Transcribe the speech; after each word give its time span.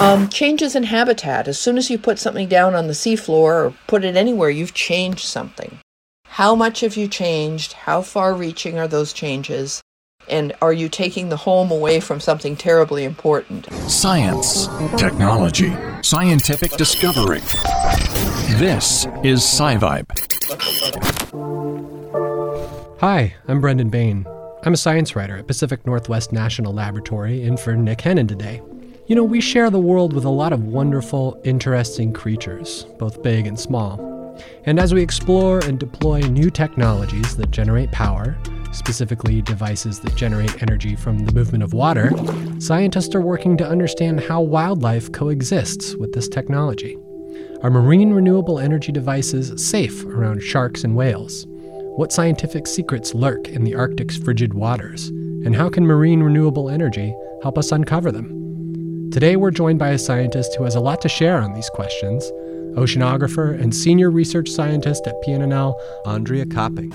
Um, 0.00 0.28
changes 0.28 0.74
in 0.74 0.84
habitat. 0.84 1.48
As 1.48 1.58
soon 1.58 1.78
as 1.78 1.88
you 1.88 1.98
put 1.98 2.18
something 2.18 2.48
down 2.48 2.74
on 2.74 2.88
the 2.88 2.92
seafloor 2.92 3.66
or 3.66 3.74
put 3.86 4.04
it 4.04 4.16
anywhere, 4.16 4.50
you've 4.50 4.74
changed 4.74 5.24
something. 5.24 5.78
How 6.26 6.54
much 6.54 6.80
have 6.80 6.96
you 6.96 7.08
changed? 7.08 7.72
How 7.72 8.02
far 8.02 8.34
reaching 8.34 8.78
are 8.78 8.88
those 8.88 9.12
changes? 9.12 9.80
And 10.28 10.52
are 10.60 10.72
you 10.72 10.88
taking 10.88 11.28
the 11.28 11.36
home 11.36 11.70
away 11.70 12.00
from 12.00 12.18
something 12.18 12.56
terribly 12.56 13.04
important? 13.04 13.72
Science, 13.88 14.66
technology, 14.96 15.72
scientific 16.02 16.72
discovery. 16.72 17.40
This 18.58 19.06
is 19.22 19.42
SciVibe. 19.42 20.10
Hi, 23.00 23.34
I'm 23.46 23.60
Brendan 23.60 23.90
Bain. 23.90 24.26
I'm 24.64 24.72
a 24.72 24.78
science 24.78 25.14
writer 25.14 25.36
at 25.36 25.46
Pacific 25.46 25.86
Northwest 25.86 26.32
National 26.32 26.72
Laboratory 26.72 27.42
in 27.42 27.56
for 27.56 27.76
Nick 27.76 27.98
Hennin 27.98 28.26
today. 28.26 28.62
You 29.06 29.14
know, 29.14 29.24
we 29.24 29.42
share 29.42 29.68
the 29.68 29.78
world 29.78 30.14
with 30.14 30.24
a 30.24 30.30
lot 30.30 30.54
of 30.54 30.64
wonderful, 30.64 31.38
interesting 31.44 32.10
creatures, 32.14 32.84
both 32.98 33.22
big 33.22 33.46
and 33.46 33.60
small. 33.60 34.00
And 34.64 34.80
as 34.80 34.94
we 34.94 35.02
explore 35.02 35.58
and 35.58 35.78
deploy 35.78 36.20
new 36.20 36.48
technologies 36.48 37.36
that 37.36 37.50
generate 37.50 37.92
power, 37.92 38.34
specifically 38.72 39.42
devices 39.42 40.00
that 40.00 40.14
generate 40.14 40.62
energy 40.62 40.96
from 40.96 41.18
the 41.18 41.32
movement 41.32 41.62
of 41.62 41.74
water, 41.74 42.12
scientists 42.58 43.14
are 43.14 43.20
working 43.20 43.58
to 43.58 43.68
understand 43.68 44.20
how 44.20 44.40
wildlife 44.40 45.12
coexists 45.12 45.94
with 45.96 46.12
this 46.12 46.26
technology. 46.26 46.96
Are 47.62 47.68
marine 47.68 48.14
renewable 48.14 48.58
energy 48.58 48.90
devices 48.90 49.62
safe 49.62 50.02
around 50.06 50.42
sharks 50.42 50.82
and 50.82 50.96
whales? 50.96 51.44
What 51.96 52.10
scientific 52.10 52.66
secrets 52.66 53.12
lurk 53.12 53.48
in 53.48 53.64
the 53.64 53.74
Arctic's 53.74 54.16
frigid 54.16 54.54
waters? 54.54 55.08
And 55.08 55.54
how 55.54 55.68
can 55.68 55.86
marine 55.86 56.22
renewable 56.22 56.70
energy 56.70 57.14
help 57.42 57.58
us 57.58 57.70
uncover 57.70 58.10
them? 58.10 58.43
Today, 59.10 59.36
we're 59.36 59.50
joined 59.50 59.78
by 59.78 59.90
a 59.90 59.98
scientist 59.98 60.56
who 60.56 60.64
has 60.64 60.74
a 60.74 60.80
lot 60.80 61.00
to 61.02 61.08
share 61.08 61.38
on 61.38 61.54
these 61.54 61.70
questions 61.70 62.30
oceanographer 62.74 63.60
and 63.60 63.74
senior 63.74 64.10
research 64.10 64.48
scientist 64.48 65.06
at 65.06 65.14
PNNL, 65.22 65.74
Andrea 66.06 66.44
Copping. 66.44 66.92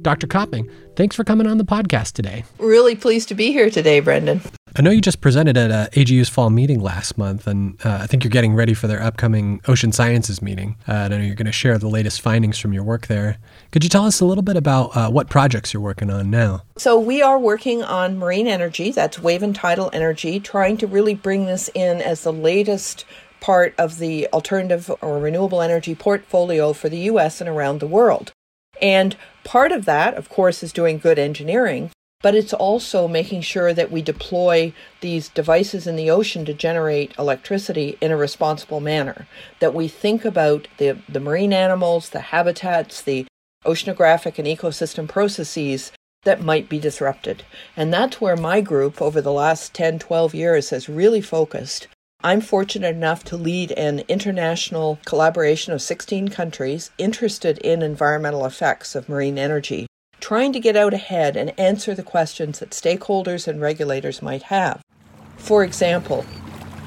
Dr. 0.00 0.26
Copping, 0.26 0.70
thanks 0.96 1.14
for 1.14 1.24
coming 1.24 1.46
on 1.46 1.58
the 1.58 1.64
podcast 1.64 2.12
today. 2.12 2.44
Really 2.58 2.96
pleased 2.96 3.28
to 3.28 3.34
be 3.34 3.52
here 3.52 3.68
today, 3.68 4.00
Brendan. 4.00 4.40
I 4.78 4.82
know 4.82 4.90
you 4.90 5.00
just 5.00 5.22
presented 5.22 5.56
at 5.56 5.70
uh, 5.70 5.88
AGU's 5.92 6.28
fall 6.28 6.50
meeting 6.50 6.80
last 6.80 7.16
month, 7.16 7.46
and 7.46 7.80
uh, 7.82 8.00
I 8.02 8.06
think 8.06 8.22
you're 8.22 8.30
getting 8.30 8.52
ready 8.52 8.74
for 8.74 8.86
their 8.86 9.02
upcoming 9.02 9.62
Ocean 9.66 9.90
Sciences 9.90 10.42
meeting. 10.42 10.76
Uh, 10.86 10.92
and 10.92 11.14
I 11.14 11.16
know 11.16 11.24
you're 11.24 11.34
going 11.34 11.46
to 11.46 11.52
share 11.52 11.78
the 11.78 11.88
latest 11.88 12.20
findings 12.20 12.58
from 12.58 12.74
your 12.74 12.82
work 12.82 13.06
there. 13.06 13.38
Could 13.72 13.84
you 13.84 13.88
tell 13.88 14.04
us 14.04 14.20
a 14.20 14.26
little 14.26 14.42
bit 14.42 14.54
about 14.54 14.94
uh, 14.94 15.10
what 15.10 15.30
projects 15.30 15.72
you're 15.72 15.80
working 15.80 16.10
on 16.10 16.28
now? 16.28 16.62
So, 16.76 17.00
we 17.00 17.22
are 17.22 17.38
working 17.38 17.82
on 17.82 18.18
marine 18.18 18.46
energy, 18.46 18.90
that's 18.90 19.18
wave 19.18 19.42
and 19.42 19.56
tidal 19.56 19.88
energy, 19.94 20.40
trying 20.40 20.76
to 20.76 20.86
really 20.86 21.14
bring 21.14 21.46
this 21.46 21.70
in 21.72 22.02
as 22.02 22.22
the 22.22 22.32
latest 22.32 23.06
part 23.40 23.74
of 23.78 23.96
the 23.96 24.28
alternative 24.34 24.90
or 25.00 25.18
renewable 25.18 25.62
energy 25.62 25.94
portfolio 25.94 26.74
for 26.74 26.90
the 26.90 26.98
US 26.98 27.40
and 27.40 27.48
around 27.48 27.80
the 27.80 27.86
world. 27.86 28.32
And 28.82 29.16
part 29.42 29.72
of 29.72 29.86
that, 29.86 30.12
of 30.16 30.28
course, 30.28 30.62
is 30.62 30.70
doing 30.70 30.98
good 30.98 31.18
engineering, 31.18 31.92
but 32.22 32.34
it's 32.34 32.52
also 32.52 33.06
making 33.06 33.40
sure 33.40 33.72
that 33.72 33.90
we 33.90 34.02
deploy 34.02 34.72
these 35.00 35.28
devices 35.28 35.86
in 35.86 35.96
the 35.96 36.10
ocean 36.10 36.44
to 36.44 36.54
generate 36.54 37.16
electricity 37.18 37.98
in 38.00 38.10
a 38.10 38.16
responsible 38.16 38.80
manner. 38.80 39.26
That 39.60 39.74
we 39.74 39.88
think 39.88 40.24
about 40.24 40.68
the, 40.78 40.98
the 41.08 41.20
marine 41.20 41.52
animals, 41.52 42.10
the 42.10 42.20
habitats, 42.20 43.02
the 43.02 43.26
oceanographic 43.64 44.38
and 44.38 44.46
ecosystem 44.46 45.08
processes 45.08 45.92
that 46.24 46.42
might 46.42 46.68
be 46.68 46.78
disrupted. 46.78 47.44
And 47.76 47.92
that's 47.92 48.20
where 48.20 48.36
my 48.36 48.60
group 48.60 49.00
over 49.00 49.20
the 49.20 49.32
last 49.32 49.74
10, 49.74 49.98
12 49.98 50.34
years 50.34 50.70
has 50.70 50.88
really 50.88 51.20
focused 51.20 51.88
I'm 52.24 52.40
fortunate 52.40 52.96
enough 52.96 53.24
to 53.24 53.36
lead 53.36 53.72
an 53.72 54.02
international 54.08 54.98
collaboration 55.04 55.72
of 55.72 55.82
16 55.82 56.28
countries 56.28 56.90
interested 56.98 57.58
in 57.58 57.82
environmental 57.82 58.46
effects 58.46 58.94
of 58.94 59.08
marine 59.08 59.38
energy, 59.38 59.86
trying 60.20 60.52
to 60.52 60.60
get 60.60 60.76
out 60.76 60.94
ahead 60.94 61.36
and 61.36 61.58
answer 61.58 61.94
the 61.94 62.02
questions 62.02 62.58
that 62.58 62.70
stakeholders 62.70 63.46
and 63.46 63.60
regulators 63.60 64.22
might 64.22 64.44
have. 64.44 64.82
For 65.36 65.62
example, 65.62 66.24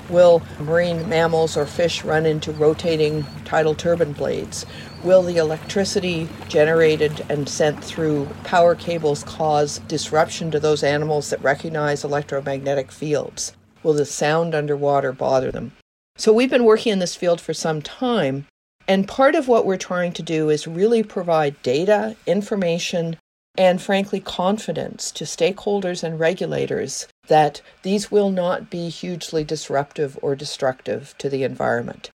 will 0.10 0.42
marine 0.60 1.08
mammals 1.08 1.56
or 1.56 1.66
fish 1.66 2.04
run 2.04 2.26
into 2.26 2.52
rotating 2.52 3.26
tidal 3.46 3.76
turbine 3.76 4.14
blades? 4.14 4.66
Will 5.04 5.22
the 5.24 5.38
electricity 5.38 6.28
generated 6.48 7.26
and 7.30 7.48
sent 7.48 7.84
through 7.84 8.28
power 8.44 8.76
cables 8.76 9.24
cause 9.24 9.80
disruption 9.88 10.52
to 10.52 10.60
those 10.60 10.84
animals 10.84 11.30
that 11.30 11.42
recognize 11.42 12.04
electromagnetic 12.04 12.92
fields? 12.92 13.54
Will 13.82 13.94
the 13.94 14.06
sound 14.06 14.54
underwater 14.54 15.14
bother 15.14 15.52
them? 15.52 15.72
So 16.18 16.34
we've 16.34 16.50
been 16.50 16.66
working 16.66 16.92
in 16.92 17.00
this 17.00 17.16
field 17.16 17.40
for 17.40 17.54
some 17.54 17.82
time. 17.82 18.46
And 18.90 19.08
part 19.08 19.36
of 19.36 19.48
what 19.48 19.68
we're 19.68 19.78
trying 19.78 20.14
to 20.14 20.24
do 20.24 20.50
is 20.50 20.66
really 20.66 21.04
provide 21.04 21.62
data, 21.62 22.16
information, 22.26 23.18
and 23.56 23.80
frankly, 23.80 24.20
confidence 24.20 25.12
to 25.12 25.26
stakeholders 25.26 26.04
and 26.04 26.20
regulators 26.20 27.08
that 27.28 27.62
these 27.84 28.10
will 28.10 28.32
not 28.32 28.72
be 28.72 28.90
hugely 28.90 29.44
disruptive 29.44 30.18
or 30.24 30.36
destructive 30.36 31.14
to 31.20 31.30
the 31.30 31.44
environment. 31.44 32.10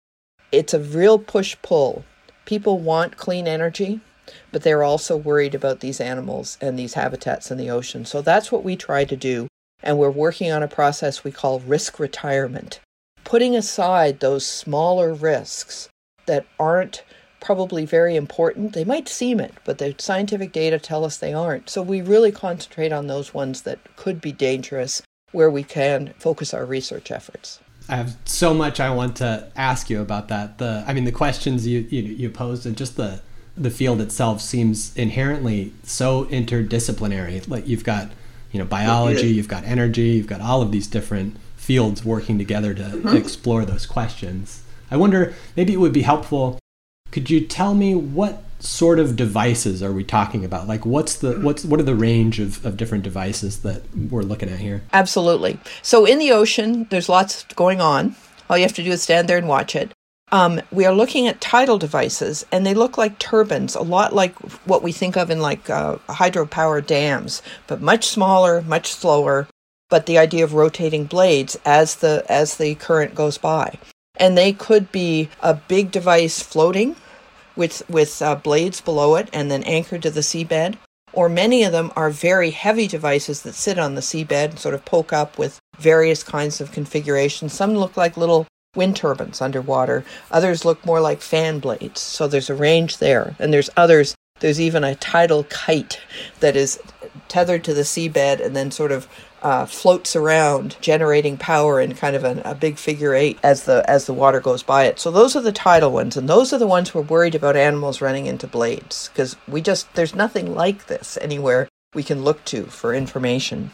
It's 0.51 0.73
a 0.73 0.79
real 0.79 1.19
push 1.19 1.55
pull. 1.61 2.05
People 2.45 2.79
want 2.79 3.17
clean 3.17 3.47
energy, 3.47 4.01
but 4.51 4.63
they're 4.63 4.83
also 4.83 5.15
worried 5.15 5.53
about 5.53 5.81
these 5.81 6.01
animals 6.01 6.57
and 6.59 6.77
these 6.77 6.95
habitats 6.95 7.51
in 7.51 7.59
the 7.59 7.69
ocean. 7.69 8.03
So 8.03 8.23
that's 8.23 8.51
what 8.51 8.63
we 8.63 8.75
try 8.75 9.05
to 9.05 9.15
do 9.15 9.47
and 9.83 9.99
we're 9.99 10.09
working 10.09 10.51
on 10.51 10.63
a 10.63 10.67
process 10.67 11.23
we 11.23 11.31
call 11.31 11.59
risk 11.59 11.99
retirement, 11.99 12.79
putting 13.23 13.55
aside 13.55 14.19
those 14.19 14.45
smaller 14.45 15.13
risks 15.13 15.89
that 16.25 16.45
aren't 16.59 17.03
probably 17.39 17.85
very 17.85 18.15
important. 18.15 18.73
They 18.73 18.85
might 18.85 19.09
seem 19.09 19.39
it, 19.39 19.53
but 19.65 19.77
the 19.77 19.95
scientific 19.97 20.53
data 20.53 20.79
tell 20.79 21.03
us 21.03 21.17
they 21.17 21.33
aren't. 21.33 21.69
So 21.69 21.81
we 21.81 22.01
really 22.01 22.31
concentrate 22.31 22.93
on 22.93 23.07
those 23.07 23.33
ones 23.33 23.63
that 23.63 23.79
could 23.97 24.21
be 24.21 24.31
dangerous 24.31 25.01
where 25.33 25.49
we 25.49 25.63
can 25.63 26.13
focus 26.17 26.53
our 26.53 26.65
research 26.65 27.11
efforts. 27.11 27.59
I 27.89 27.97
have 27.97 28.15
so 28.23 28.53
much 28.53 28.79
I 28.79 28.91
want 28.91 29.17
to 29.17 29.51
ask 29.57 29.89
you 29.89 30.01
about 30.01 30.29
that. 30.29 30.57
The 30.57 30.85
I 30.87 30.93
mean 30.93 31.03
the 31.03 31.11
questions 31.11 31.67
you 31.67 31.81
you, 31.89 32.01
you 32.01 32.29
posed 32.29 32.65
and 32.65 32.77
just 32.77 32.95
the 32.95 33.21
the 33.57 33.69
field 33.69 33.99
itself 33.99 34.41
seems 34.41 34.95
inherently 34.95 35.73
so 35.83 36.25
interdisciplinary. 36.25 37.45
Like 37.49 37.67
you've 37.67 37.83
got 37.83 38.09
you 38.53 38.59
know 38.59 38.65
biology 38.65 39.27
you've 39.27 39.49
got 39.49 39.65
energy 39.65 40.11
you've 40.11 40.27
got 40.27 40.39
all 40.39 40.61
of 40.61 40.71
these 40.71 40.87
different 40.87 41.35
fields 41.57 42.05
working 42.05 42.37
together 42.37 42.73
to 42.73 42.83
mm-hmm. 42.83 43.17
explore 43.17 43.65
those 43.65 43.85
questions 43.85 44.62
i 44.93 44.97
wonder 44.97 45.33
maybe 45.57 45.73
it 45.73 45.79
would 45.79 45.93
be 45.93 46.03
helpful. 46.03 46.59
Could 47.11 47.29
you 47.29 47.41
tell 47.41 47.73
me 47.73 47.93
what 47.93 48.43
sort 48.59 48.97
of 48.97 49.15
devices 49.15 49.83
are 49.83 49.91
we 49.91 50.03
talking 50.03 50.45
about? 50.45 50.67
Like 50.67 50.85
what's 50.85 51.15
the 51.17 51.39
what's 51.39 51.65
what 51.65 51.79
are 51.79 51.83
the 51.83 51.95
range 51.95 52.39
of, 52.39 52.65
of 52.65 52.77
different 52.77 53.03
devices 53.03 53.61
that 53.61 53.83
we're 53.95 54.21
looking 54.21 54.49
at 54.49 54.59
here? 54.59 54.83
Absolutely. 54.93 55.59
So 55.81 56.05
in 56.05 56.17
the 56.17 56.31
ocean 56.31 56.87
there's 56.89 57.09
lots 57.09 57.43
going 57.55 57.81
on. 57.81 58.15
All 58.49 58.57
you 58.57 58.63
have 58.63 58.73
to 58.73 58.83
do 58.83 58.91
is 58.91 59.03
stand 59.03 59.27
there 59.27 59.37
and 59.37 59.47
watch 59.47 59.75
it. 59.75 59.91
Um, 60.31 60.61
we 60.71 60.85
are 60.85 60.93
looking 60.93 61.27
at 61.27 61.41
tidal 61.41 61.77
devices, 61.77 62.43
and 62.51 62.65
they 62.65 62.73
look 62.73 62.97
like 62.97 63.19
turbines, 63.19 63.75
a 63.75 63.83
lot 63.83 64.13
like 64.13 64.33
what 64.65 64.81
we 64.81 64.91
think 64.91 65.15
of 65.15 65.29
in 65.29 65.39
like 65.39 65.69
uh, 65.69 65.97
hydropower 66.09 66.83
dams, 66.83 67.43
but 67.67 67.81
much 67.81 68.07
smaller, 68.07 68.63
much 68.63 68.91
slower. 68.91 69.47
But 69.91 70.07
the 70.07 70.17
idea 70.17 70.43
of 70.43 70.55
rotating 70.55 71.05
blades 71.05 71.55
as 71.65 71.97
the 71.97 72.25
as 72.27 72.57
the 72.57 72.73
current 72.73 73.13
goes 73.13 73.37
by, 73.37 73.77
and 74.17 74.37
they 74.37 74.53
could 74.53 74.91
be 74.91 75.29
a 75.41 75.53
big 75.53 75.91
device 75.91 76.41
floating, 76.41 76.95
with 77.55 77.87
with 77.89 78.21
uh, 78.21 78.35
blades 78.35 78.81
below 78.81 79.15
it, 79.15 79.29
and 79.33 79.49
then 79.49 79.63
anchored 79.63 80.01
to 80.03 80.11
the 80.11 80.21
seabed. 80.21 80.77
Or 81.13 81.29
many 81.29 81.63
of 81.63 81.71
them 81.71 81.91
are 81.95 82.09
very 82.09 82.49
heavy 82.49 82.87
devices 82.87 83.43
that 83.43 83.53
sit 83.53 83.77
on 83.77 83.93
the 83.93 84.01
seabed 84.01 84.49
and 84.49 84.59
sort 84.59 84.73
of 84.73 84.83
poke 84.83 85.13
up 85.13 85.37
with 85.37 85.59
various 85.77 86.23
kinds 86.23 86.59
of 86.59 86.71
configurations. 86.71 87.53
Some 87.53 87.75
look 87.75 87.95
like 87.95 88.17
little 88.17 88.47
wind 88.75 88.95
turbines 88.95 89.41
underwater. 89.41 90.03
Others 90.31 90.65
look 90.65 90.83
more 90.85 90.99
like 90.99 91.21
fan 91.21 91.59
blades. 91.59 92.01
So 92.01 92.27
there's 92.27 92.49
a 92.49 92.55
range 92.55 92.97
there. 92.97 93.35
And 93.37 93.53
there's 93.53 93.69
others, 93.77 94.15
there's 94.39 94.59
even 94.59 94.83
a 94.83 94.95
tidal 94.95 95.43
kite 95.45 95.99
that 96.39 96.55
is 96.55 96.79
tethered 97.27 97.63
to 97.65 97.75
the 97.75 97.81
seabed 97.81 98.43
and 98.43 98.55
then 98.55 98.71
sort 98.71 98.91
of 98.91 99.07
uh, 99.43 99.65
floats 99.65 100.15
around, 100.15 100.77
generating 100.81 101.37
power 101.37 101.79
in 101.79 101.93
kind 101.93 102.15
of 102.15 102.23
an, 102.23 102.39
a 102.45 102.55
big 102.55 102.77
figure 102.77 103.13
eight 103.13 103.37
as 103.43 103.65
the 103.65 103.87
as 103.89 104.05
the 104.05 104.13
water 104.13 104.39
goes 104.39 104.63
by 104.63 104.85
it. 104.85 104.99
So 104.99 105.11
those 105.11 105.35
are 105.35 105.41
the 105.41 105.51
tidal 105.51 105.91
ones, 105.91 106.17
and 106.17 106.27
those 106.27 106.53
are 106.53 106.57
the 106.57 106.67
ones 106.67 106.93
we're 106.93 107.01
worried 107.01 107.35
about 107.35 107.55
animals 107.55 108.01
running 108.01 108.25
into 108.25 108.47
blades 108.47 109.09
because 109.09 109.35
we 109.47 109.61
just 109.61 109.93
there's 109.93 110.15
nothing 110.15 110.55
like 110.55 110.87
this 110.87 111.17
anywhere 111.21 111.67
we 111.93 112.03
can 112.03 112.23
look 112.23 112.43
to 112.45 112.63
for 112.63 112.93
information. 112.93 113.71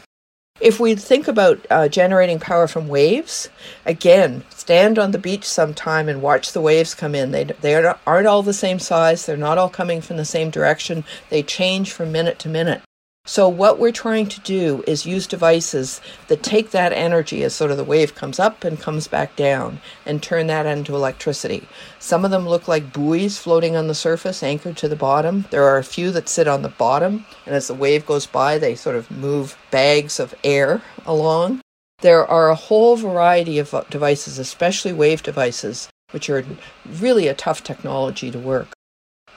If 0.60 0.78
we 0.78 0.94
think 0.94 1.26
about 1.26 1.66
uh, 1.70 1.88
generating 1.88 2.38
power 2.38 2.66
from 2.66 2.86
waves, 2.86 3.48
again, 3.86 4.44
stand 4.50 4.98
on 4.98 5.12
the 5.12 5.18
beach 5.18 5.44
sometime 5.44 6.06
and 6.06 6.20
watch 6.20 6.52
the 6.52 6.60
waves 6.60 6.94
come 6.94 7.14
in. 7.14 7.30
They, 7.30 7.44
they 7.44 7.74
aren't 7.74 8.26
all 8.26 8.42
the 8.42 8.52
same 8.52 8.78
size, 8.78 9.24
they're 9.24 9.38
not 9.38 9.56
all 9.56 9.70
coming 9.70 10.02
from 10.02 10.18
the 10.18 10.24
same 10.26 10.50
direction, 10.50 11.04
they 11.30 11.42
change 11.42 11.92
from 11.92 12.12
minute 12.12 12.38
to 12.40 12.50
minute. 12.50 12.82
So, 13.26 13.48
what 13.48 13.78
we're 13.78 13.92
trying 13.92 14.26
to 14.28 14.40
do 14.40 14.82
is 14.86 15.04
use 15.04 15.26
devices 15.26 16.00
that 16.28 16.42
take 16.42 16.70
that 16.70 16.92
energy 16.92 17.44
as 17.44 17.54
sort 17.54 17.70
of 17.70 17.76
the 17.76 17.84
wave 17.84 18.14
comes 18.14 18.40
up 18.40 18.64
and 18.64 18.80
comes 18.80 19.08
back 19.08 19.36
down 19.36 19.80
and 20.06 20.22
turn 20.22 20.46
that 20.46 20.66
into 20.66 20.96
electricity. 20.96 21.68
Some 21.98 22.24
of 22.24 22.30
them 22.30 22.48
look 22.48 22.66
like 22.66 22.94
buoys 22.94 23.38
floating 23.38 23.76
on 23.76 23.88
the 23.88 23.94
surface, 23.94 24.42
anchored 24.42 24.78
to 24.78 24.88
the 24.88 24.96
bottom. 24.96 25.44
There 25.50 25.64
are 25.64 25.76
a 25.76 25.84
few 25.84 26.10
that 26.12 26.28
sit 26.28 26.48
on 26.48 26.62
the 26.62 26.70
bottom, 26.70 27.26
and 27.44 27.54
as 27.54 27.68
the 27.68 27.74
wave 27.74 28.06
goes 28.06 28.26
by, 28.26 28.58
they 28.58 28.74
sort 28.74 28.96
of 28.96 29.10
move 29.10 29.56
bags 29.70 30.18
of 30.18 30.34
air 30.42 30.82
along. 31.06 31.60
There 32.00 32.26
are 32.26 32.48
a 32.48 32.54
whole 32.54 32.96
variety 32.96 33.58
of 33.58 33.74
devices, 33.90 34.38
especially 34.38 34.94
wave 34.94 35.22
devices, 35.22 35.90
which 36.10 36.30
are 36.30 36.44
really 36.84 37.28
a 37.28 37.34
tough 37.34 37.62
technology 37.62 38.30
to 38.30 38.38
work. 38.38 38.68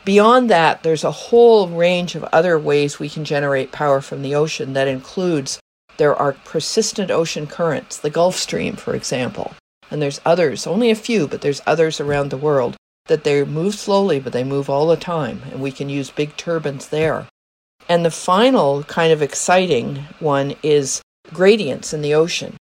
Beyond 0.05 0.50
that, 0.50 0.83
there's 0.83 1.05
a 1.05 1.11
whole 1.11 1.69
range 1.69 2.15
of 2.15 2.25
other 2.25 2.59
ways 2.59 3.00
we 3.00 3.07
can 3.07 3.23
generate 3.23 3.71
power 3.71 4.01
from 4.01 4.21
the 4.21 4.35
ocean 4.35 4.73
that 4.73 4.89
includes 4.89 5.59
there 5.97 6.15
are 6.15 6.33
persistent 6.44 7.09
ocean 7.09 7.47
currents, 7.47 8.00
the 8.00 8.09
Gulf 8.09 8.35
Stream, 8.35 8.75
for 8.75 8.95
example. 8.95 9.53
And 9.89 10.01
there's 10.01 10.19
others, 10.25 10.67
only 10.67 10.89
a 10.91 10.95
few, 10.95 11.27
but 11.27 11.41
there's 11.41 11.61
others 11.65 12.01
around 12.01 12.29
the 12.29 12.38
world 12.38 12.75
that 13.05 13.23
they 13.23 13.44
move 13.45 13.75
slowly, 13.75 14.19
but 14.19 14.33
they 14.33 14.44
move 14.44 14.69
all 14.69 14.88
the 14.88 14.97
time, 14.97 15.41
and 15.51 15.61
we 15.61 15.71
can 15.71 15.88
use 15.88 16.09
big 16.09 16.35
turbines 16.35 16.89
there. 16.89 17.27
And 17.88 18.03
the 18.03 18.11
final 18.11 18.83
kind 18.83 19.13
of 19.13 19.21
exciting 19.21 20.05
one 20.19 20.55
is 20.63 21.01
gradients 21.33 21.94
in 21.94 22.01
the 22.01 22.13
ocean. 22.13 22.55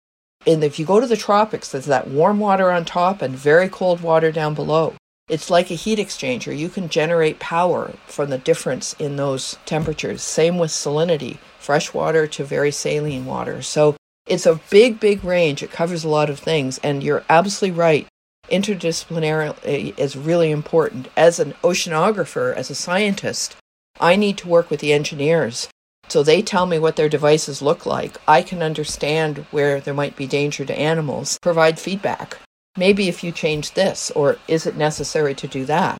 And 0.48 0.64
if 0.64 0.80
you 0.80 0.86
go 0.86 1.00
to 1.00 1.08
the 1.08 1.18
tropics, 1.18 1.72
there's 1.72 1.86
that 1.86 2.08
warm 2.08 2.40
water 2.40 2.72
on 2.72 2.86
top 2.86 3.22
and 3.22 3.36
very 3.36 3.70
cold 3.70 4.02
water 4.02 4.32
down 4.32 4.54
below. 4.56 4.96
It's 5.30 5.52
like 5.52 5.70
a 5.70 5.76
heat 5.76 6.00
exchanger. 6.00 6.58
You 6.58 6.70
can 6.70 6.90
generate 6.90 7.40
power 7.40 7.94
from 8.08 8.32
the 8.32 8.40
difference 8.40 8.94
in 8.94 9.16
those 9.16 9.58
temperatures. 9.66 10.24
Same 10.24 10.58
with 10.58 10.72
salinity, 10.72 11.38
fresh 11.60 11.94
water 11.94 12.26
to 12.26 12.44
very 12.44 12.72
saline 12.72 13.28
water. 13.28 13.62
So 13.62 13.96
it's 14.26 14.48
a 14.48 14.60
big, 14.72 15.00
big 15.00 15.24
range. 15.24 15.62
It 15.62 15.72
covers 15.72 16.04
a 16.04 16.10
lot 16.10 16.32
of 16.32 16.40
things. 16.40 16.80
And 16.80 17.04
you're 17.04 17.24
absolutely 17.30 17.78
right. 17.78 18.08
Interdisciplinary 18.50 19.98
is 20.00 20.18
really 20.18 20.50
important. 20.50 21.10
As 21.16 21.40
an 21.40 21.54
oceanographer, 21.62 22.56
as 22.56 22.72
a 22.72 22.76
scientist, 22.76 23.56
I 24.00 24.16
need 24.16 24.40
to 24.40 24.48
work 24.48 24.72
with 24.72 24.80
the 24.80 24.94
engineers. 24.94 25.70
So 26.08 26.24
they 26.24 26.42
tell 26.42 26.66
me 26.66 26.80
what 26.80 26.96
their 26.96 27.10
devices 27.10 27.62
look 27.62 27.86
like. 27.86 28.18
I 28.28 28.42
can 28.42 28.64
understand 28.64 29.46
where 29.52 29.80
there 29.80 29.94
might 29.94 30.16
be 30.16 30.26
danger 30.26 30.66
to 30.66 30.76
animals, 30.76 31.38
provide 31.40 31.78
feedback. 31.78 32.40
Maybe 32.78 33.08
if 33.08 33.24
you 33.24 33.32
change 33.32 33.74
this, 33.74 34.12
or 34.12 34.38
is 34.48 34.66
it 34.66 34.76
necessary 34.76 35.34
to 35.36 35.48
do 35.48 35.66
that? 35.66 35.98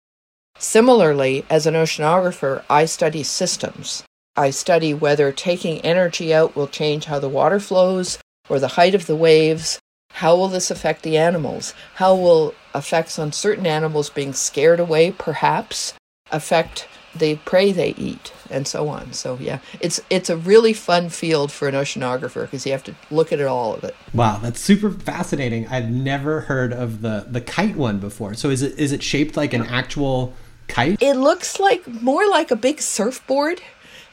Similarly, 0.58 1.46
as 1.50 1.66
an 1.66 1.74
oceanographer, 1.74 2.64
I 2.70 2.86
study 2.86 3.24
systems. 3.24 4.04
I 4.36 4.50
study 4.50 4.94
whether 4.94 5.32
taking 5.32 5.80
energy 5.82 6.34
out 6.34 6.56
will 6.56 6.68
change 6.68 7.06
how 7.06 7.20
the 7.20 7.30
water 7.30 7.60
flows 7.60 8.20
or 8.50 8.60
the 8.60 8.70
height 8.70 8.96
of 8.96 9.06
the 9.06 9.16
waves. 9.16 9.80
How 10.12 10.36
will 10.36 10.48
this 10.48 10.70
affect 10.72 11.04
the 11.04 11.18
animals? 11.18 11.74
How 11.96 12.16
will 12.16 12.54
effects 12.76 13.18
on 13.20 13.32
certain 13.32 13.66
animals 13.66 14.10
being 14.10 14.34
scared 14.34 14.80
away 14.80 15.12
perhaps 15.12 15.94
affect 16.32 16.88
the 17.20 17.36
prey 17.38 17.72
they 17.72 17.90
eat 17.92 18.34
and 18.50 18.68
so 18.68 18.90
on. 18.90 19.14
So 19.14 19.38
yeah, 19.40 19.60
it's 19.80 20.02
it's 20.10 20.30
a 20.30 20.38
really 20.38 20.74
fun 20.74 21.10
field 21.10 21.52
for 21.52 21.68
an 21.68 21.76
oceanographer 21.76 22.42
because 22.42 22.66
you 22.66 22.72
have 22.72 22.84
to 22.86 22.96
look 23.12 23.32
at 23.32 23.40
it, 23.40 23.48
all 23.48 23.74
of 23.74 23.84
it. 23.84 23.96
Wow, 24.14 24.40
that's 24.42 24.60
super 24.60 24.92
fascinating. 24.92 25.68
I've 25.68 25.90
never 25.90 26.42
heard 26.42 26.74
of 26.74 27.02
the 27.02 27.26
the 27.30 27.42
kite 27.42 27.76
one 27.76 28.00
before. 28.00 28.34
So 28.34 28.50
is 28.50 28.62
it 28.62 28.78
is 28.80 28.92
it 28.92 29.04
shaped 29.04 29.38
like 29.38 29.54
an 29.54 29.64
actual 29.64 30.34
kite? 30.68 31.02
It 31.02 31.16
looks 31.16 31.60
like 31.60 31.88
more 31.88 32.28
like 32.28 32.52
a 32.52 32.56
big 32.56 32.82
surfboard 32.82 33.62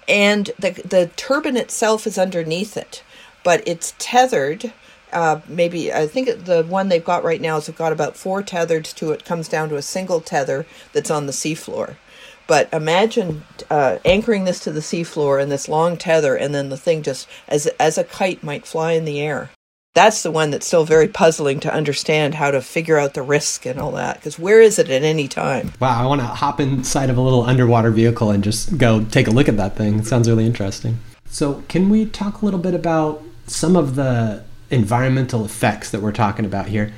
and 0.09 0.51
the 0.59 0.71
the 0.85 1.11
turbine 1.17 1.57
itself 1.57 2.07
is 2.07 2.19
underneath 2.19 2.77
it, 2.77 3.03
but 3.43 3.63
it's 3.67 3.95
tethered 3.99 4.73
uh, 5.13 5.41
maybe 5.49 5.93
I 5.93 6.07
think 6.07 6.45
the 6.45 6.65
one 6.65 6.89
they've 6.89 7.05
got 7.05 7.25
right 7.25 7.41
now 7.41 7.57
is 7.57 7.69
got 7.71 7.93
about 7.93 8.17
four 8.17 8.43
tethers 8.43 8.93
to 8.95 9.13
it. 9.13 9.25
Comes 9.25 9.49
down 9.49 9.69
to 9.71 9.77
a 9.77 9.83
single 9.83 10.21
tether 10.21 10.67
that's 10.93 11.11
on 11.11 11.27
the 11.27 11.33
seafloor, 11.33 11.97
but 12.47 12.69
imagine 12.73 13.43
uh, 13.71 13.99
anchoring 14.05 14.45
this 14.45 14.61
to 14.61 14.73
the 14.73 14.81
seafloor 14.81 15.43
and 15.43 15.51
this 15.51 15.69
long 15.69 15.97
tether, 15.97 16.37
and 16.37 16.55
then 16.55 16.69
the 16.69 16.77
thing 16.77 17.03
just 17.03 17.29
as 17.49 17.67
as 17.79 17.99
a 17.99 18.05
kite 18.05 18.43
might 18.43 18.67
fly 18.67 18.93
in 18.93 19.05
the 19.05 19.21
air. 19.21 19.51
That's 19.95 20.23
the 20.23 20.31
one 20.31 20.51
that's 20.51 20.67
still 20.67 20.85
very 20.85 21.09
puzzling 21.09 21.59
to 21.61 21.73
understand 21.73 22.35
how 22.35 22.51
to 22.51 22.61
figure 22.61 22.99
out 22.99 23.15
the 23.15 23.23
risk 23.23 23.65
and 23.65 23.81
all 23.81 23.93
that. 23.93 24.17
Because 24.17 24.39
where 24.39 24.61
is 24.61 24.79
it 24.79 24.91
at 24.91 25.03
any 25.03 25.27
time? 25.27 25.73
Wow, 25.81 26.03
I 26.03 26.07
want 26.07 26.21
to 26.21 26.27
hop 26.27 26.61
inside 26.61 27.09
of 27.09 27.17
a 27.17 27.23
little 27.23 27.43
underwater 27.45 27.91
vehicle 27.91 28.31
and 28.31 28.45
just 28.45 28.77
go 28.77 29.05
take 29.07 29.27
a 29.27 29.31
look 29.31 29.49
at 29.49 29.57
that 29.57 29.75
thing. 29.75 30.01
It 30.01 30.07
sounds 30.07 30.29
really 30.29 30.45
interesting. 30.45 30.99
So, 31.25 31.65
can 31.69 31.89
we 31.89 32.05
talk 32.05 32.43
a 32.43 32.45
little 32.45 32.61
bit 32.61 32.75
about 32.75 33.23
some 33.47 33.75
of 33.75 33.95
the 33.95 34.45
environmental 34.71 35.47
effects 35.47 35.91
that 35.93 36.03
we're 36.03 36.13
talking 36.13 36.45
about 36.45 36.67
here? 36.67 36.93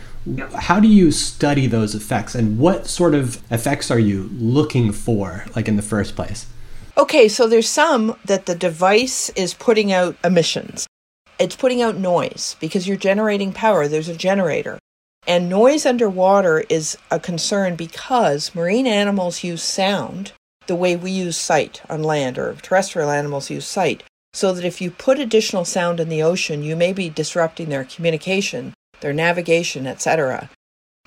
How 0.55 0.81
do 0.81 0.89
you 0.89 1.11
study 1.11 1.67
those 1.67 1.95
effects 1.95 2.35
and 2.35 2.59
what 2.59 2.87
sort 2.87 3.15
of 3.15 3.43
effects 3.51 3.91
are 3.91 3.99
you 3.99 4.31
looking 4.33 4.93
for, 4.93 5.45
like 5.55 5.69
in 5.69 5.77
the 5.77 5.83
first 5.83 6.17
place? 6.17 6.47
Okay, 6.97 7.29
so 7.29 7.47
there's 7.47 7.69
some 7.69 8.17
that 8.25 8.47
the 8.47 8.55
device 8.55 9.31
is 9.31 9.55
putting 9.55 9.93
out 9.93 10.17
emissions. 10.25 10.87
It's 11.39 11.55
putting 11.55 11.81
out 11.81 11.97
noise 11.97 12.57
because 12.59 12.89
you're 12.89 12.97
generating 12.97 13.53
power. 13.53 13.87
There's 13.87 14.09
a 14.09 14.17
generator. 14.17 14.79
And 15.27 15.49
noise 15.49 15.87
underwater 15.87 16.65
is 16.69 16.99
a 17.11 17.21
concern 17.21 17.77
because 17.77 18.55
marine 18.55 18.87
animals 18.87 19.45
use 19.45 19.63
sound 19.63 20.33
the 20.67 20.75
way 20.75 20.97
we 20.97 21.11
use 21.11 21.37
sight 21.37 21.83
on 21.89 22.03
land, 22.03 22.39
or 22.39 22.55
terrestrial 22.55 23.11
animals 23.11 23.51
use 23.51 23.67
sight. 23.67 24.03
So 24.33 24.53
that 24.53 24.65
if 24.65 24.81
you 24.81 24.91
put 24.91 25.19
additional 25.19 25.65
sound 25.65 26.01
in 26.01 26.09
the 26.09 26.23
ocean, 26.23 26.63
you 26.63 26.77
may 26.77 26.93
be 26.93 27.09
disrupting 27.09 27.69
their 27.69 27.85
communication 27.85 28.75
their 29.01 29.13
navigation, 29.13 29.87
etc. 29.87 30.51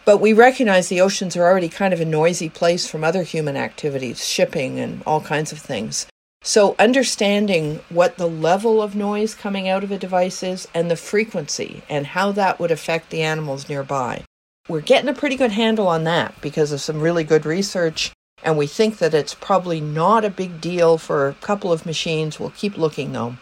But 0.04 0.18
we 0.18 0.34
recognize 0.34 0.88
the 0.88 1.02
oceans 1.02 1.36
are 1.36 1.46
already 1.46 1.70
kind 1.70 1.94
of 1.94 2.02
a 2.02 2.06
noisy 2.06 2.50
place 2.50 2.88
from 2.88 3.04
other 3.04 3.24
human 3.24 3.56
activities, 3.56 4.28
shipping 4.28 4.80
and 4.80 5.04
all 5.06 5.22
kinds 5.22 5.52
of 5.52 5.60
things. 5.60 6.08
So, 6.44 6.76
understanding 6.80 7.82
what 7.90 8.18
the 8.18 8.28
level 8.28 8.82
of 8.82 8.96
noise 8.96 9.36
coming 9.36 9.70
out 9.70 9.84
of 9.84 9.92
a 9.92 10.00
device 10.00 10.42
is 10.42 10.68
and 10.74 10.90
the 10.90 10.96
frequency 10.96 11.84
and 11.88 12.08
how 12.08 12.32
that 12.32 12.60
would 12.60 12.72
affect 12.72 13.12
the 13.12 13.22
animals 13.22 13.70
nearby. 13.70 14.24
We're 14.68 14.82
getting 14.82 15.10
a 15.10 15.14
pretty 15.14 15.36
good 15.36 15.52
handle 15.52 15.88
on 15.88 16.04
that 16.06 16.40
because 16.42 16.72
of 16.72 16.82
some 16.82 17.00
really 17.00 17.24
good 17.24 17.46
research, 17.46 18.12
and 18.44 18.58
we 18.58 18.66
think 18.66 18.98
that 18.98 19.14
it's 19.14 19.36
probably 19.36 19.80
not 19.80 20.26
a 20.26 20.32
big 20.32 20.60
deal 20.60 20.98
for 20.98 21.28
a 21.28 21.36
couple 21.36 21.72
of 21.72 21.86
machines. 21.86 22.40
We'll 22.40 22.50
keep 22.50 22.76
looking 22.76 23.12
though. 23.12 23.36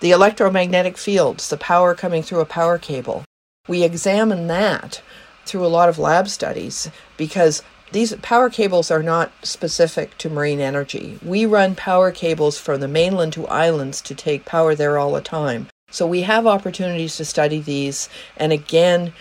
The 0.00 0.12
electromagnetic 0.12 0.96
fields, 0.96 1.50
the 1.50 1.58
power 1.58 1.94
coming 1.94 2.22
through 2.22 2.40
a 2.40 2.46
power 2.46 2.78
cable. 2.78 3.24
We 3.68 3.84
examine 3.84 4.48
that 4.48 5.02
through 5.46 5.64
a 5.64 5.68
lot 5.68 5.88
of 5.88 5.96
lab 5.96 6.26
studies 6.26 6.90
because 7.16 7.62
these 7.92 8.12
power 8.16 8.50
cables 8.50 8.90
are 8.90 9.04
not 9.04 9.30
specific 9.44 10.18
to 10.18 10.28
marine 10.28 10.58
energy. 10.58 11.20
We 11.24 11.46
run 11.46 11.76
power 11.76 12.10
cables 12.10 12.58
from 12.58 12.80
the 12.80 12.88
mainland 12.88 13.34
to 13.34 13.46
islands 13.46 14.00
to 14.02 14.16
take 14.16 14.44
power 14.44 14.74
there 14.74 14.98
all 14.98 15.12
the 15.12 15.20
time. 15.20 15.68
So 15.92 16.08
we 16.08 16.22
have 16.22 16.44
opportunities 16.44 17.16
to 17.18 17.24
study 17.24 17.60
these. 17.60 18.08
And 18.36 18.52
again, 18.52 19.12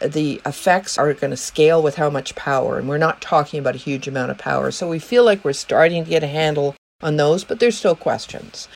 the 0.00 0.40
effects 0.46 0.96
are 0.96 1.12
going 1.12 1.32
to 1.32 1.36
scale 1.36 1.82
with 1.82 1.96
how 1.96 2.08
much 2.08 2.36
power. 2.36 2.78
And 2.78 2.88
we're 2.88 2.98
not 2.98 3.20
talking 3.20 3.58
about 3.58 3.74
a 3.74 3.78
huge 3.78 4.06
amount 4.06 4.30
of 4.30 4.38
power. 4.38 4.70
So 4.70 4.88
we 4.88 5.00
feel 5.00 5.24
like 5.24 5.44
we're 5.44 5.52
starting 5.54 6.04
to 6.04 6.10
get 6.10 6.22
a 6.22 6.28
handle 6.28 6.76
on 7.02 7.16
those, 7.16 7.42
but 7.42 7.58
there's 7.58 7.76
still 7.76 7.96
questions. 7.96 8.68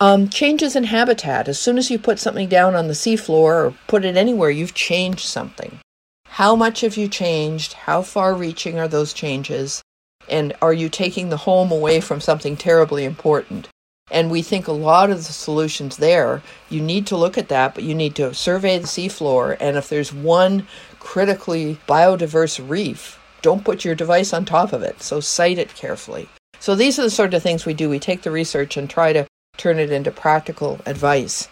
Um, 0.00 0.28
changes 0.28 0.76
in 0.76 0.84
habitat. 0.84 1.48
As 1.48 1.58
soon 1.58 1.76
as 1.76 1.90
you 1.90 1.98
put 1.98 2.20
something 2.20 2.48
down 2.48 2.76
on 2.76 2.86
the 2.86 2.94
seafloor 2.94 3.66
or 3.66 3.74
put 3.88 4.04
it 4.04 4.16
anywhere, 4.16 4.50
you've 4.50 4.74
changed 4.74 5.26
something. 5.26 5.80
How 6.26 6.54
much 6.54 6.82
have 6.82 6.96
you 6.96 7.08
changed? 7.08 7.72
How 7.72 8.02
far 8.02 8.34
reaching 8.34 8.78
are 8.78 8.86
those 8.86 9.12
changes? 9.12 9.82
And 10.28 10.54
are 10.62 10.72
you 10.72 10.88
taking 10.88 11.30
the 11.30 11.38
home 11.38 11.72
away 11.72 12.00
from 12.00 12.20
something 12.20 12.56
terribly 12.56 13.04
important? 13.04 13.68
And 14.10 14.30
we 14.30 14.40
think 14.40 14.68
a 14.68 14.72
lot 14.72 15.10
of 15.10 15.18
the 15.18 15.32
solutions 15.32 15.96
there, 15.96 16.42
you 16.70 16.80
need 16.80 17.06
to 17.08 17.16
look 17.16 17.36
at 17.36 17.48
that, 17.48 17.74
but 17.74 17.82
you 17.82 17.94
need 17.94 18.14
to 18.16 18.32
survey 18.34 18.78
the 18.78 18.86
seafloor. 18.86 19.56
And 19.58 19.76
if 19.76 19.88
there's 19.88 20.12
one 20.12 20.66
critically 21.00 21.78
biodiverse 21.88 22.66
reef, 22.66 23.18
don't 23.42 23.64
put 23.64 23.84
your 23.84 23.94
device 23.96 24.32
on 24.32 24.44
top 24.44 24.72
of 24.72 24.82
it. 24.82 25.02
So 25.02 25.18
site 25.18 25.58
it 25.58 25.74
carefully. 25.74 26.28
So 26.60 26.74
these 26.74 26.98
are 26.98 27.02
the 27.02 27.10
sort 27.10 27.34
of 27.34 27.42
things 27.42 27.66
we 27.66 27.74
do. 27.74 27.90
We 27.90 27.98
take 27.98 28.22
the 28.22 28.30
research 28.30 28.76
and 28.76 28.88
try 28.88 29.12
to 29.12 29.26
turn 29.58 29.78
it 29.78 29.92
into 29.92 30.10
practical 30.10 30.80
advice. 30.86 31.48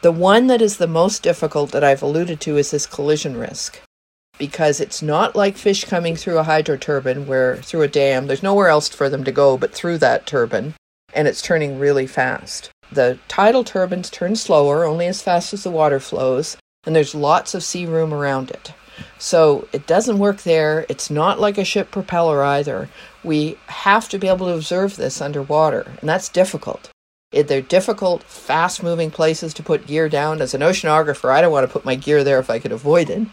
The 0.00 0.12
one 0.12 0.46
that 0.46 0.62
is 0.62 0.76
the 0.76 0.86
most 0.86 1.22
difficult 1.22 1.72
that 1.72 1.84
I've 1.84 2.02
alluded 2.02 2.40
to 2.42 2.56
is 2.56 2.70
this 2.70 2.86
collision 2.86 3.36
risk. 3.36 3.80
Because 4.38 4.80
it's 4.80 5.02
not 5.02 5.34
like 5.34 5.56
fish 5.56 5.84
coming 5.84 6.14
through 6.14 6.38
a 6.38 6.44
hydro 6.44 6.76
turbine 6.76 7.26
where 7.26 7.56
through 7.56 7.82
a 7.82 7.88
dam, 7.88 8.28
there's 8.28 8.42
nowhere 8.42 8.68
else 8.68 8.88
for 8.88 9.10
them 9.10 9.24
to 9.24 9.32
go 9.32 9.58
but 9.58 9.74
through 9.74 9.98
that 9.98 10.24
turbine, 10.26 10.74
and 11.12 11.26
it's 11.26 11.42
turning 11.42 11.80
really 11.80 12.06
fast. 12.06 12.70
The 12.92 13.18
tidal 13.26 13.64
turbines 13.64 14.08
turn 14.08 14.36
slower, 14.36 14.84
only 14.84 15.08
as 15.08 15.20
fast 15.20 15.52
as 15.52 15.64
the 15.64 15.70
water 15.70 15.98
flows, 15.98 16.56
and 16.86 16.94
there's 16.94 17.14
lots 17.14 17.52
of 17.54 17.64
sea 17.64 17.84
room 17.84 18.14
around 18.14 18.50
it. 18.50 18.72
So 19.18 19.68
it 19.72 19.86
doesn't 19.86 20.18
work 20.18 20.42
there. 20.42 20.86
It's 20.88 21.10
not 21.10 21.40
like 21.40 21.58
a 21.58 21.64
ship 21.64 21.90
propeller 21.90 22.42
either. 22.42 22.88
We 23.24 23.58
have 23.66 24.08
to 24.10 24.18
be 24.18 24.28
able 24.28 24.46
to 24.46 24.54
observe 24.54 24.96
this 24.96 25.20
underwater, 25.20 25.90
and 26.00 26.08
that's 26.08 26.28
difficult. 26.28 26.90
They're 27.30 27.60
difficult, 27.60 28.22
fast 28.22 28.82
moving 28.82 29.10
places 29.10 29.52
to 29.54 29.62
put 29.62 29.86
gear 29.86 30.08
down. 30.08 30.40
As 30.40 30.54
an 30.54 30.62
oceanographer, 30.62 31.30
I 31.30 31.42
don't 31.42 31.52
want 31.52 31.66
to 31.66 31.72
put 31.72 31.84
my 31.84 31.94
gear 31.94 32.24
there 32.24 32.38
if 32.38 32.48
I 32.48 32.58
could 32.58 32.72
avoid 32.72 33.10
it. 33.10 33.28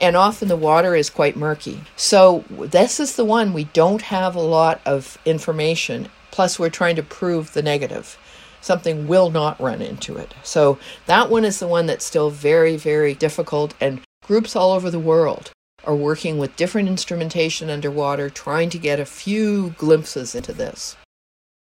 And 0.00 0.16
often 0.16 0.48
the 0.48 0.56
water 0.56 0.94
is 0.94 1.08
quite 1.08 1.36
murky. 1.36 1.82
So, 1.94 2.44
this 2.50 3.00
is 3.00 3.16
the 3.16 3.24
one 3.24 3.52
we 3.52 3.64
don't 3.64 4.02
have 4.02 4.34
a 4.34 4.40
lot 4.40 4.80
of 4.84 5.16
information. 5.24 6.08
Plus, 6.30 6.58
we're 6.58 6.70
trying 6.70 6.96
to 6.96 7.02
prove 7.02 7.52
the 7.52 7.62
negative. 7.62 8.18
Something 8.60 9.06
will 9.06 9.30
not 9.30 9.60
run 9.60 9.80
into 9.80 10.16
it. 10.16 10.34
So, 10.42 10.78
that 11.06 11.30
one 11.30 11.44
is 11.44 11.60
the 11.60 11.68
one 11.68 11.86
that's 11.86 12.04
still 12.04 12.30
very, 12.30 12.76
very 12.76 13.14
difficult. 13.14 13.74
And 13.80 14.02
groups 14.24 14.56
all 14.56 14.72
over 14.72 14.90
the 14.90 14.98
world 14.98 15.52
are 15.84 15.94
working 15.94 16.36
with 16.38 16.56
different 16.56 16.88
instrumentation 16.88 17.70
underwater, 17.70 18.28
trying 18.28 18.70
to 18.70 18.78
get 18.78 19.00
a 19.00 19.06
few 19.06 19.70
glimpses 19.78 20.34
into 20.34 20.52
this. 20.52 20.96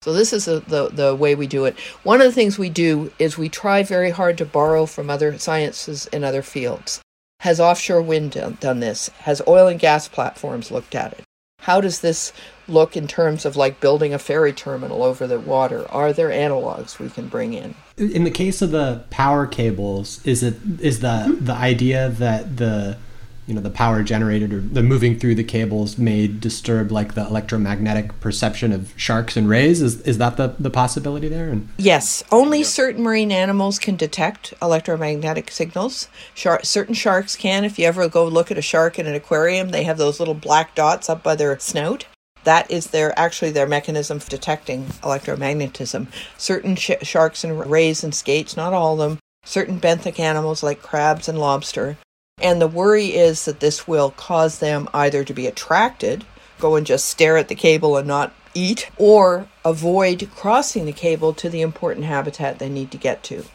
So 0.05 0.13
this 0.13 0.33
is 0.33 0.47
a, 0.47 0.59
the 0.59 0.89
the 0.89 1.15
way 1.15 1.33
we 1.33 1.47
do 1.47 1.65
it. 1.65 1.79
One 2.03 2.21
of 2.21 2.27
the 2.27 2.31
things 2.31 2.59
we 2.59 2.69
do 2.69 3.11
is 3.17 3.39
we 3.39 3.49
try 3.49 3.81
very 3.81 4.11
hard 4.11 4.37
to 4.37 4.45
borrow 4.45 4.85
from 4.85 5.09
other 5.09 5.35
sciences 5.39 6.05
in 6.13 6.23
other 6.23 6.43
fields. 6.43 7.01
Has 7.39 7.59
offshore 7.59 8.03
wind 8.03 8.33
done, 8.33 8.59
done 8.61 8.81
this? 8.81 9.09
Has 9.21 9.41
oil 9.47 9.65
and 9.65 9.79
gas 9.79 10.07
platforms 10.07 10.69
looked 10.69 10.93
at 10.93 11.13
it? 11.13 11.23
How 11.61 11.81
does 11.81 12.01
this 12.01 12.33
look 12.67 12.95
in 12.95 13.07
terms 13.07 13.45
of 13.45 13.55
like 13.55 13.79
building 13.79 14.13
a 14.13 14.19
ferry 14.19 14.53
terminal 14.53 15.01
over 15.01 15.25
the 15.25 15.39
water? 15.39 15.91
Are 15.91 16.13
there 16.13 16.29
analogs 16.29 16.99
we 16.99 17.09
can 17.09 17.27
bring 17.27 17.55
in? 17.55 17.73
In 17.97 18.25
the 18.25 18.29
case 18.29 18.61
of 18.61 18.69
the 18.69 19.05
power 19.09 19.47
cables, 19.47 20.23
is 20.23 20.43
it 20.43 20.57
is 20.81 20.99
the 20.99 21.07
mm-hmm. 21.07 21.45
the 21.45 21.53
idea 21.53 22.09
that 22.09 22.57
the 22.57 22.99
you 23.47 23.53
know 23.53 23.61
the 23.61 23.69
power 23.69 24.01
generated 24.01 24.51
or 24.51 24.59
the 24.59 24.81
moving 24.81 25.19
through 25.19 25.35
the 25.35 25.43
cables 25.43 25.97
may 25.97 26.27
disturb 26.27 26.91
like 26.91 27.13
the 27.13 27.25
electromagnetic 27.25 28.19
perception 28.19 28.71
of 28.71 28.93
sharks 28.97 29.37
and 29.37 29.47
rays. 29.47 29.81
Is 29.81 30.01
is 30.01 30.17
that 30.17 30.37
the 30.37 30.55
the 30.59 30.71
possibility 30.71 31.27
there? 31.27 31.49
And 31.49 31.69
yes. 31.77 32.23
Only 32.31 32.63
certain 32.63 33.03
marine 33.03 33.31
animals 33.31 33.77
can 33.77 33.95
detect 33.95 34.53
electromagnetic 34.61 35.51
signals. 35.51 36.07
Shark, 36.33 36.65
certain 36.65 36.95
sharks 36.95 37.35
can. 37.35 37.63
If 37.63 37.77
you 37.77 37.85
ever 37.85 38.07
go 38.09 38.25
look 38.25 38.49
at 38.49 38.57
a 38.57 38.63
shark 38.63 38.97
in 38.97 39.05
an 39.05 39.15
aquarium 39.15 39.69
they 39.69 39.83
have 39.83 39.97
those 39.97 40.19
little 40.19 40.33
black 40.33 40.73
dots 40.73 41.09
up 41.09 41.21
by 41.21 41.35
their 41.35 41.57
snout. 41.59 42.05
That 42.45 42.69
is 42.69 42.87
their 42.87 43.17
actually 43.17 43.51
their 43.51 43.67
mechanism 43.67 44.19
for 44.19 44.29
detecting 44.29 44.85
electromagnetism. 45.03 46.07
Certain 46.37 46.75
sh- 46.75 46.91
sharks 47.01 47.43
and 47.43 47.59
rays 47.69 48.03
and 48.03 48.13
skates 48.13 48.57
not 48.57 48.73
all 48.73 48.93
of 48.99 49.09
them. 49.09 49.19
Certain 49.43 49.79
benthic 49.79 50.19
animals 50.19 50.63
like 50.63 50.81
crabs 50.81 51.27
and 51.29 51.37
lobster 51.37 51.97
and 52.41 52.61
the 52.61 52.67
worry 52.67 53.07
is 53.07 53.45
that 53.45 53.59
this 53.59 53.87
will 53.87 54.11
cause 54.11 54.59
them 54.59 54.89
either 54.93 55.23
to 55.23 55.33
be 55.33 55.47
attracted, 55.47 56.25
go 56.59 56.75
and 56.75 56.85
just 56.85 57.05
stare 57.05 57.37
at 57.37 57.47
the 57.47 57.55
cable 57.55 57.97
and 57.97 58.07
not 58.07 58.33
eat, 58.53 58.89
or 58.97 59.47
avoid 59.63 60.29
crossing 60.35 60.85
the 60.85 60.93
cable 60.93 61.33
to 61.33 61.49
the 61.49 61.61
important 61.61 62.05
habitat 62.05 62.59
they 62.59 62.69
need 62.69 62.91
to 62.91 62.97
get 62.97 63.23
to. 63.23 63.45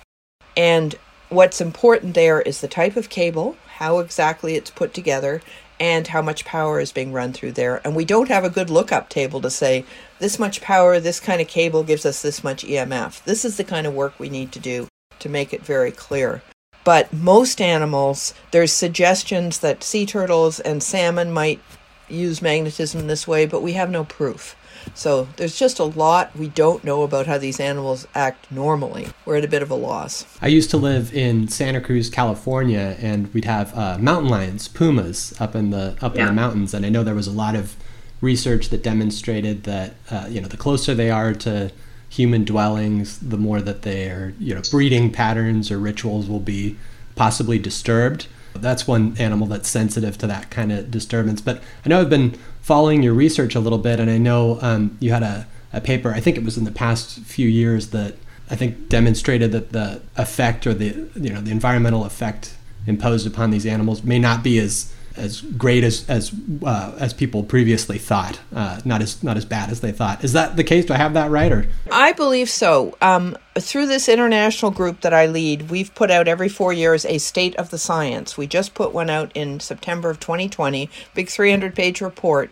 And 0.56 0.94
what's 1.28 1.60
important 1.60 2.14
there 2.14 2.40
is 2.40 2.60
the 2.60 2.68
type 2.68 2.96
of 2.96 3.08
cable, 3.08 3.56
how 3.76 3.98
exactly 3.98 4.56
it's 4.56 4.70
put 4.70 4.92
together, 4.94 5.42
and 5.78 6.08
how 6.08 6.20
much 6.20 6.44
power 6.44 6.80
is 6.80 6.92
being 6.92 7.12
run 7.12 7.32
through 7.32 7.52
there. 7.52 7.80
And 7.84 7.96
we 7.96 8.04
don't 8.04 8.28
have 8.28 8.44
a 8.44 8.50
good 8.50 8.68
lookup 8.68 9.08
table 9.08 9.40
to 9.40 9.50
say 9.50 9.84
this 10.18 10.38
much 10.38 10.60
power, 10.60 11.00
this 11.00 11.20
kind 11.20 11.40
of 11.40 11.48
cable 11.48 11.82
gives 11.82 12.04
us 12.04 12.20
this 12.20 12.44
much 12.44 12.64
EMF. 12.64 13.24
This 13.24 13.44
is 13.44 13.56
the 13.56 13.64
kind 13.64 13.86
of 13.86 13.94
work 13.94 14.18
we 14.18 14.28
need 14.28 14.52
to 14.52 14.58
do 14.58 14.88
to 15.20 15.28
make 15.28 15.54
it 15.54 15.64
very 15.64 15.90
clear. 15.90 16.42
But 16.84 17.12
most 17.12 17.60
animals, 17.60 18.34
there's 18.52 18.72
suggestions 18.72 19.58
that 19.60 19.84
sea 19.84 20.06
turtles 20.06 20.60
and 20.60 20.82
salmon 20.82 21.32
might 21.32 21.60
use 22.08 22.42
magnetism 22.42 23.06
this 23.06 23.28
way, 23.28 23.46
but 23.46 23.62
we 23.62 23.74
have 23.74 23.90
no 23.90 24.04
proof. 24.04 24.56
So 24.94 25.28
there's 25.36 25.58
just 25.58 25.78
a 25.78 25.84
lot 25.84 26.34
we 26.36 26.48
don't 26.48 26.84
know 26.84 27.02
about 27.02 27.26
how 27.26 27.38
these 27.38 27.60
animals 27.60 28.06
act 28.14 28.50
normally. 28.50 29.08
We're 29.24 29.36
at 29.36 29.44
a 29.44 29.48
bit 29.48 29.62
of 29.62 29.70
a 29.70 29.74
loss. 29.74 30.24
I 30.40 30.48
used 30.48 30.70
to 30.70 30.76
live 30.76 31.14
in 31.14 31.48
Santa 31.48 31.80
Cruz, 31.80 32.08
California, 32.08 32.96
and 33.00 33.32
we'd 33.34 33.44
have 33.44 33.76
uh, 33.76 33.98
mountain 33.98 34.30
lions, 34.30 34.68
pumas, 34.68 35.38
up 35.40 35.54
in 35.54 35.70
the 35.70 35.96
up 36.00 36.16
yeah. 36.16 36.22
in 36.22 36.26
the 36.28 36.32
mountains. 36.32 36.74
And 36.74 36.86
I 36.86 36.88
know 36.88 37.04
there 37.04 37.14
was 37.14 37.26
a 37.26 37.32
lot 37.32 37.54
of 37.54 37.76
research 38.20 38.70
that 38.70 38.82
demonstrated 38.82 39.64
that 39.64 39.94
uh, 40.10 40.26
you 40.28 40.40
know 40.40 40.48
the 40.48 40.56
closer 40.56 40.94
they 40.94 41.10
are 41.10 41.34
to 41.34 41.70
human 42.10 42.44
dwellings, 42.44 43.18
the 43.20 43.38
more 43.38 43.62
that 43.62 43.82
their 43.82 44.34
you 44.38 44.54
know 44.54 44.60
breeding 44.70 45.10
patterns 45.10 45.70
or 45.70 45.78
rituals 45.78 46.28
will 46.28 46.40
be 46.40 46.76
possibly 47.14 47.58
disturbed. 47.58 48.26
That's 48.54 48.86
one 48.86 49.16
animal 49.18 49.46
that's 49.46 49.68
sensitive 49.68 50.18
to 50.18 50.26
that 50.26 50.50
kind 50.50 50.72
of 50.72 50.90
disturbance. 50.90 51.40
But 51.40 51.62
I 51.84 51.88
know 51.88 52.00
I've 52.00 52.10
been 52.10 52.36
following 52.60 53.02
your 53.02 53.14
research 53.14 53.54
a 53.54 53.60
little 53.60 53.78
bit, 53.78 54.00
and 54.00 54.10
I 54.10 54.18
know 54.18 54.58
um, 54.60 54.98
you 55.00 55.12
had 55.12 55.22
a, 55.22 55.46
a 55.72 55.80
paper. 55.80 56.12
I 56.12 56.20
think 56.20 56.36
it 56.36 56.44
was 56.44 56.58
in 56.58 56.64
the 56.64 56.72
past 56.72 57.20
few 57.20 57.48
years 57.48 57.90
that 57.90 58.16
I 58.50 58.56
think 58.56 58.88
demonstrated 58.88 59.52
that 59.52 59.70
the 59.70 60.02
effect 60.16 60.66
or 60.66 60.74
the 60.74 61.08
you 61.14 61.30
know 61.32 61.40
the 61.40 61.52
environmental 61.52 62.04
effect 62.04 62.56
imposed 62.86 63.26
upon 63.26 63.50
these 63.50 63.66
animals 63.66 64.02
may 64.02 64.18
not 64.18 64.42
be 64.42 64.58
as 64.58 64.92
as 65.16 65.40
great 65.40 65.84
as 65.84 66.08
as 66.08 66.32
uh, 66.64 66.94
as 66.98 67.12
people 67.12 67.42
previously 67.42 67.98
thought. 67.98 68.40
Uh, 68.54 68.80
not 68.84 69.02
as 69.02 69.22
not 69.22 69.36
as 69.36 69.44
bad 69.44 69.70
as 69.70 69.80
they 69.80 69.92
thought. 69.92 70.24
Is 70.24 70.32
that 70.32 70.56
the 70.56 70.64
case? 70.64 70.86
Do 70.86 70.94
I 70.94 70.96
have 70.96 71.14
that 71.14 71.30
right? 71.30 71.50
Or 71.50 71.66
I 71.90 72.12
believe 72.12 72.48
so. 72.48 72.96
Um, 73.00 73.36
through 73.58 73.86
this 73.86 74.08
international 74.08 74.70
group 74.70 75.00
that 75.00 75.12
I 75.12 75.26
lead, 75.26 75.70
we've 75.70 75.94
put 75.94 76.10
out 76.10 76.28
every 76.28 76.48
four 76.48 76.72
years 76.72 77.04
a 77.04 77.18
state 77.18 77.56
of 77.56 77.70
the 77.70 77.78
science. 77.78 78.36
We 78.36 78.46
just 78.46 78.74
put 78.74 78.92
one 78.92 79.10
out 79.10 79.32
in 79.34 79.60
September 79.60 80.10
of 80.10 80.20
2020, 80.20 80.88
big 81.14 81.28
300 81.28 81.74
page 81.74 82.00
report, 82.00 82.50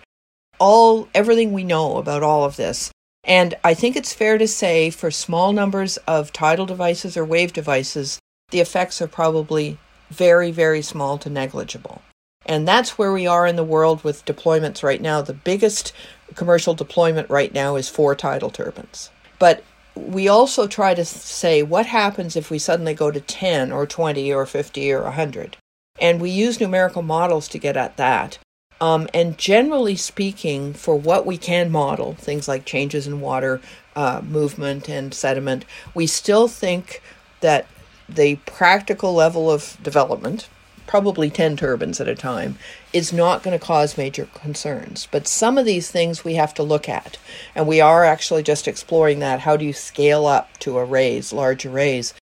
all 0.59 1.09
everything 1.15 1.53
we 1.53 1.65
know 1.65 1.97
about 1.97 2.23
all 2.23 2.45
of 2.45 2.57
this. 2.57 2.91
And 3.25 3.55
I 3.62 3.75
think 3.75 3.97
it's 3.97 4.15
fair 4.15 4.38
to 4.38 4.49
say 4.49 4.91
for 4.91 5.11
small 5.11 5.53
numbers 5.53 5.97
of 6.07 6.33
tidal 6.33 6.67
devices 6.67 7.17
or 7.17 7.25
wave 7.25 7.53
devices, 7.53 8.19
the 8.50 8.61
effects 8.61 9.03
are 9.03 9.09
probably 9.09 9.79
very, 10.11 10.50
very 10.50 10.81
small 10.83 11.19
to 11.19 11.29
negligible. 11.29 12.00
And 12.49 12.67
that's 12.67 12.97
where 12.97 13.12
we 13.12 13.26
are 13.26 13.47
in 13.47 13.57
the 13.57 13.62
world 13.62 14.02
with 14.02 14.25
deployments 14.25 14.83
right 14.83 15.00
now. 15.00 15.21
The 15.21 15.35
biggest 15.35 15.93
commercial 16.35 16.75
deployment 16.75 17.28
right 17.28 17.52
now 17.52 17.76
is 17.76 17.88
four 17.88 18.14
tidal 18.14 18.50
turbines. 18.50 19.11
But 19.38 19.62
we 19.95 20.28
also 20.28 20.67
try 20.67 20.95
to 20.95 21.05
say 21.05 21.62
what 21.62 21.87
happens 21.87 22.37
if 22.37 22.50
we 22.50 22.59
suddenly 22.59 22.95
go 22.95 23.11
to 23.11 23.21
10 23.21 23.71
or 23.71 23.87
20 23.87 24.33
or 24.33 24.47
50 24.47 24.93
or 24.93 25.02
100. 25.02 25.59
And 26.00 26.21
we 26.21 26.31
use 26.31 26.61
numerical 26.61 27.02
models 27.02 27.49
to 27.49 27.59
get 27.59 27.76
at 27.76 27.97
that. 27.99 28.38
Um, 28.81 29.09
and 29.12 29.37
generally 29.37 29.97
speaking, 29.97 30.73
for 30.73 30.95
what 30.95 31.26
we 31.26 31.37
can 31.37 31.71
model, 31.71 32.14
things 32.14 32.47
like 32.47 32.64
changes 32.64 33.07
in 33.07 33.21
water 33.21 33.61
uh, 33.97 34.23
movement 34.25 34.88
and 34.88 35.12
sediment, 35.12 35.64
we 35.95 36.07
still 36.07 36.47
think 36.47 37.02
that 37.40 37.67
the 38.09 38.37
practical 38.47 39.12
level 39.12 39.50
of 39.50 39.76
development, 39.83 40.49
probably 40.88 41.30
10 41.30 41.57
turbines 41.57 42.00
at 42.00 42.09
a 42.09 42.16
time, 42.16 42.59
is 42.92 43.12
not 43.12 43.45
going 43.45 43.57
to 43.57 43.64
cause 43.64 43.97
major 43.97 44.26
concerns. 44.35 45.07
But 45.12 45.28
some 45.28 45.57
of 45.57 45.66
these 45.66 45.90
things 45.90 46.25
we 46.25 46.35
have 46.35 46.52
to 46.54 46.64
look 46.64 46.88
at. 46.88 47.18
And 47.54 47.68
we 47.68 47.80
are 47.80 48.04
actually 48.04 48.42
just 48.42 48.66
exploring 48.66 49.21
that. 49.21 49.40
How 49.40 49.57
do 49.57 49.64
you 49.64 49.73
scale 49.73 50.26
up 50.26 50.59
to 50.59 50.76
arrays, 50.76 51.33
large 51.33 51.64
arrays? 51.64 52.14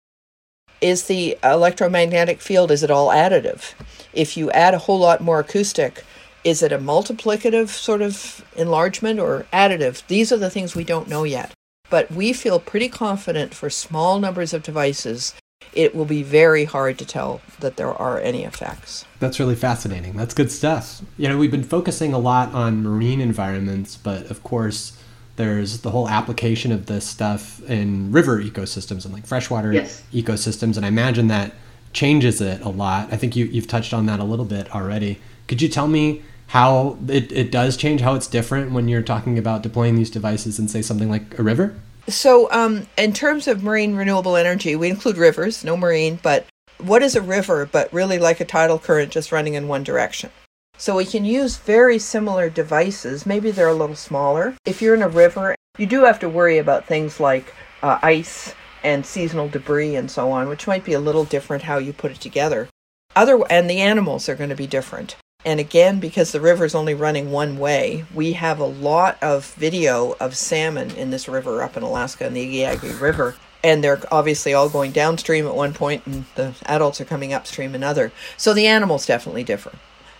Is 0.80 1.04
the 1.04 1.38
electromagnetic 1.44 2.40
field, 2.40 2.72
is 2.72 2.82
it 2.82 2.90
all 2.90 3.08
additive? 3.08 3.74
If 4.12 4.36
you 4.36 4.50
add 4.50 4.74
a 4.74 4.78
whole 4.78 4.98
lot 4.98 5.20
more 5.20 5.38
acoustic, 5.38 6.04
is 6.42 6.62
it 6.62 6.72
a 6.72 6.78
multiplicative 6.78 7.68
sort 7.68 8.02
of 8.02 8.44
enlargement 8.56 9.20
or 9.20 9.46
additive? 9.52 10.06
These 10.08 10.32
are 10.32 10.36
the 10.36 10.50
things 10.50 10.74
we 10.74 10.84
don't 10.84 11.08
know 11.08 11.24
yet. 11.24 11.52
But 11.90 12.10
we 12.10 12.32
feel 12.32 12.58
pretty 12.58 12.88
confident 12.88 13.54
for 13.54 13.70
small 13.70 14.18
numbers 14.18 14.52
of 14.52 14.62
devices 14.62 15.34
it 15.72 15.94
will 15.94 16.04
be 16.04 16.22
very 16.22 16.64
hard 16.64 16.98
to 16.98 17.04
tell 17.04 17.40
that 17.60 17.76
there 17.76 17.92
are 17.92 18.18
any 18.18 18.44
effects. 18.44 19.04
That's 19.20 19.40
really 19.40 19.54
fascinating. 19.54 20.14
That's 20.16 20.34
good 20.34 20.50
stuff. 20.50 21.02
You 21.16 21.28
know, 21.28 21.38
we've 21.38 21.50
been 21.50 21.64
focusing 21.64 22.12
a 22.12 22.18
lot 22.18 22.52
on 22.54 22.82
marine 22.82 23.20
environments, 23.20 23.96
but 23.96 24.30
of 24.30 24.42
course, 24.42 24.98
there's 25.36 25.80
the 25.80 25.90
whole 25.90 26.08
application 26.08 26.70
of 26.70 26.86
this 26.86 27.06
stuff 27.06 27.62
in 27.68 28.12
river 28.12 28.40
ecosystems 28.40 29.04
and 29.04 29.12
like 29.12 29.26
freshwater 29.26 29.72
yes. 29.72 30.02
ecosystems. 30.12 30.76
And 30.76 30.84
I 30.84 30.88
imagine 30.88 31.28
that 31.28 31.54
changes 31.92 32.40
it 32.40 32.60
a 32.60 32.68
lot. 32.68 33.12
I 33.12 33.16
think 33.16 33.34
you, 33.34 33.46
you've 33.46 33.66
touched 33.66 33.92
on 33.92 34.06
that 34.06 34.20
a 34.20 34.24
little 34.24 34.44
bit 34.44 34.72
already. 34.74 35.18
Could 35.48 35.60
you 35.60 35.68
tell 35.68 35.88
me 35.88 36.22
how 36.48 36.98
it, 37.08 37.32
it 37.32 37.50
does 37.50 37.76
change, 37.76 38.00
how 38.00 38.14
it's 38.14 38.26
different 38.26 38.72
when 38.72 38.86
you're 38.88 39.02
talking 39.02 39.38
about 39.38 39.62
deploying 39.62 39.96
these 39.96 40.10
devices 40.10 40.58
in, 40.58 40.68
say, 40.68 40.82
something 40.82 41.10
like 41.10 41.38
a 41.38 41.42
river? 41.42 41.74
So, 42.08 42.50
um, 42.50 42.86
in 42.98 43.12
terms 43.12 43.48
of 43.48 43.62
marine 43.62 43.94
renewable 43.94 44.36
energy, 44.36 44.76
we 44.76 44.90
include 44.90 45.16
rivers, 45.16 45.64
no 45.64 45.76
marine, 45.76 46.18
but 46.22 46.46
what 46.78 47.02
is 47.02 47.16
a 47.16 47.22
river 47.22 47.66
but 47.70 47.92
really 47.92 48.18
like 48.18 48.40
a 48.40 48.44
tidal 48.44 48.78
current 48.78 49.10
just 49.10 49.32
running 49.32 49.54
in 49.54 49.68
one 49.68 49.84
direction? 49.84 50.30
So, 50.76 50.96
we 50.96 51.06
can 51.06 51.24
use 51.24 51.56
very 51.56 51.98
similar 51.98 52.50
devices. 52.50 53.24
Maybe 53.24 53.50
they're 53.50 53.68
a 53.68 53.74
little 53.74 53.96
smaller. 53.96 54.54
If 54.66 54.82
you're 54.82 54.94
in 54.94 55.02
a 55.02 55.08
river, 55.08 55.54
you 55.78 55.86
do 55.86 56.04
have 56.04 56.18
to 56.20 56.28
worry 56.28 56.58
about 56.58 56.86
things 56.86 57.20
like 57.20 57.54
uh, 57.82 57.98
ice 58.02 58.54
and 58.82 59.06
seasonal 59.06 59.48
debris 59.48 59.96
and 59.96 60.10
so 60.10 60.30
on, 60.30 60.48
which 60.48 60.66
might 60.66 60.84
be 60.84 60.92
a 60.92 61.00
little 61.00 61.24
different 61.24 61.62
how 61.62 61.78
you 61.78 61.92
put 61.92 62.12
it 62.12 62.20
together. 62.20 62.68
Other 63.16 63.40
and 63.48 63.70
the 63.70 63.80
animals 63.80 64.28
are 64.28 64.34
going 64.34 64.50
to 64.50 64.56
be 64.56 64.66
different. 64.66 65.16
And 65.44 65.60
again, 65.60 66.00
because 66.00 66.32
the 66.32 66.40
river 66.40 66.64
is 66.64 66.74
only 66.74 66.94
running 66.94 67.30
one 67.30 67.58
way, 67.58 68.06
we 68.14 68.32
have 68.32 68.58
a 68.58 68.64
lot 68.64 69.18
of 69.22 69.52
video 69.54 70.16
of 70.18 70.36
salmon 70.36 70.90
in 70.92 71.10
this 71.10 71.28
river 71.28 71.62
up 71.62 71.76
in 71.76 71.82
Alaska 71.82 72.26
in 72.26 72.34
the 72.34 72.62
Igiugig 72.62 73.00
River. 73.00 73.36
And 73.62 73.84
they're 73.84 74.00
obviously 74.10 74.54
all 74.54 74.68
going 74.68 74.92
downstream 74.92 75.46
at 75.46 75.54
one 75.54 75.72
point, 75.72 76.06
and 76.06 76.24
the 76.34 76.54
adults 76.66 77.00
are 77.00 77.06
coming 77.06 77.32
upstream 77.32 77.74
another. 77.74 78.12
So 78.36 78.52
the 78.54 78.66
animals 78.66 79.06
definitely 79.06 79.44
differ. 79.44 79.72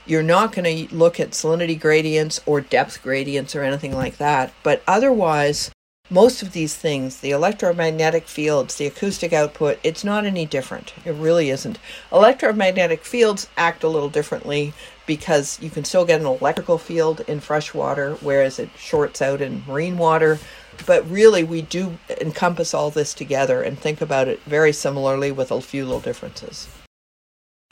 You're 0.07 0.23
not 0.23 0.53
going 0.53 0.89
to 0.89 0.95
look 0.95 1.19
at 1.19 1.31
salinity 1.31 1.79
gradients 1.81 2.41
or 2.45 2.61
depth 2.61 3.03
gradients 3.03 3.55
or 3.55 3.63
anything 3.63 3.95
like 3.95 4.19
that. 4.19 4.53
But 4.63 4.83
otherwise, 4.87 5.71
most 6.11 6.43
of 6.43 6.53
these 6.53 6.75
things, 6.75 7.21
the 7.21 7.31
electromagnetic 7.31 8.29
fields, 8.29 8.77
the 8.77 8.87
acoustic 8.87 9.33
output, 9.33 9.79
it's 9.83 10.05
not 10.05 10.27
any 10.27 10.45
different. 10.45 10.93
It 11.07 11.13
really 11.13 11.49
isn't. 11.49 11.79
Electromagnetic 12.13 13.05
fields 13.05 13.49
act 13.57 13.83
a 13.83 13.89
little 13.89 14.11
differently 14.11 14.75
because 15.07 15.61
you 15.61 15.71
can 15.71 15.85
still 15.85 16.05
get 16.05 16.21
an 16.21 16.27
electrical 16.27 16.79
field 16.79 17.21
in 17.29 17.41
fresh 17.41 17.75
water, 17.75 18.17
whereas 18.21 18.59
it 18.59 18.71
shorts 18.79 19.21
out 19.21 19.41
in 19.41 19.65
marine 19.67 19.99
water. 19.99 20.39
But 20.87 21.09
really, 21.09 21.45
we 21.45 21.63
do 21.63 21.99
encompass 22.21 22.75
all 22.75 22.91
this 22.91 23.15
together 23.15 23.63
and 23.63 23.79
think 23.79 24.01
about 24.01 24.29
it 24.29 24.41
very 24.43 24.73
similarly 24.73 25.31
with 25.31 25.51
a 25.53 25.61
few 25.61 25.85
little 25.85 26.01
differences. 26.01 26.69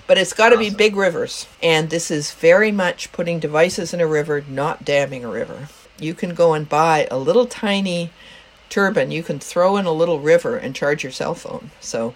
But 0.07 0.19
it's 0.19 0.33
got 0.33 0.51
to 0.51 0.59
be 0.59 0.71
big 0.71 0.95
rivers. 0.95 1.47
And 1.63 1.91
this 1.91 2.11
is 2.11 2.33
very 2.33 2.71
much 2.71 3.13
putting 3.13 3.41
devices 3.41 3.95
in 3.95 4.01
a 4.01 4.07
river, 4.07 4.45
not 4.49 4.85
damming 4.85 5.25
a 5.25 5.31
river. 5.31 5.69
You 5.99 6.15
can 6.15 6.35
go 6.35 6.55
and 6.55 6.69
buy 6.69 7.09
a 7.11 7.19
little 7.19 7.47
tiny 7.47 8.11
turbine 8.73 9.11
you 9.11 9.23
can 9.23 9.39
throw 9.39 9.77
in 9.77 9.85
a 9.85 9.93
little 9.93 10.19
river 10.19 10.57
and 10.57 10.75
charge 10.75 11.03
your 11.03 11.13
cell 11.13 11.35
phone. 11.35 11.71
So 11.81 12.15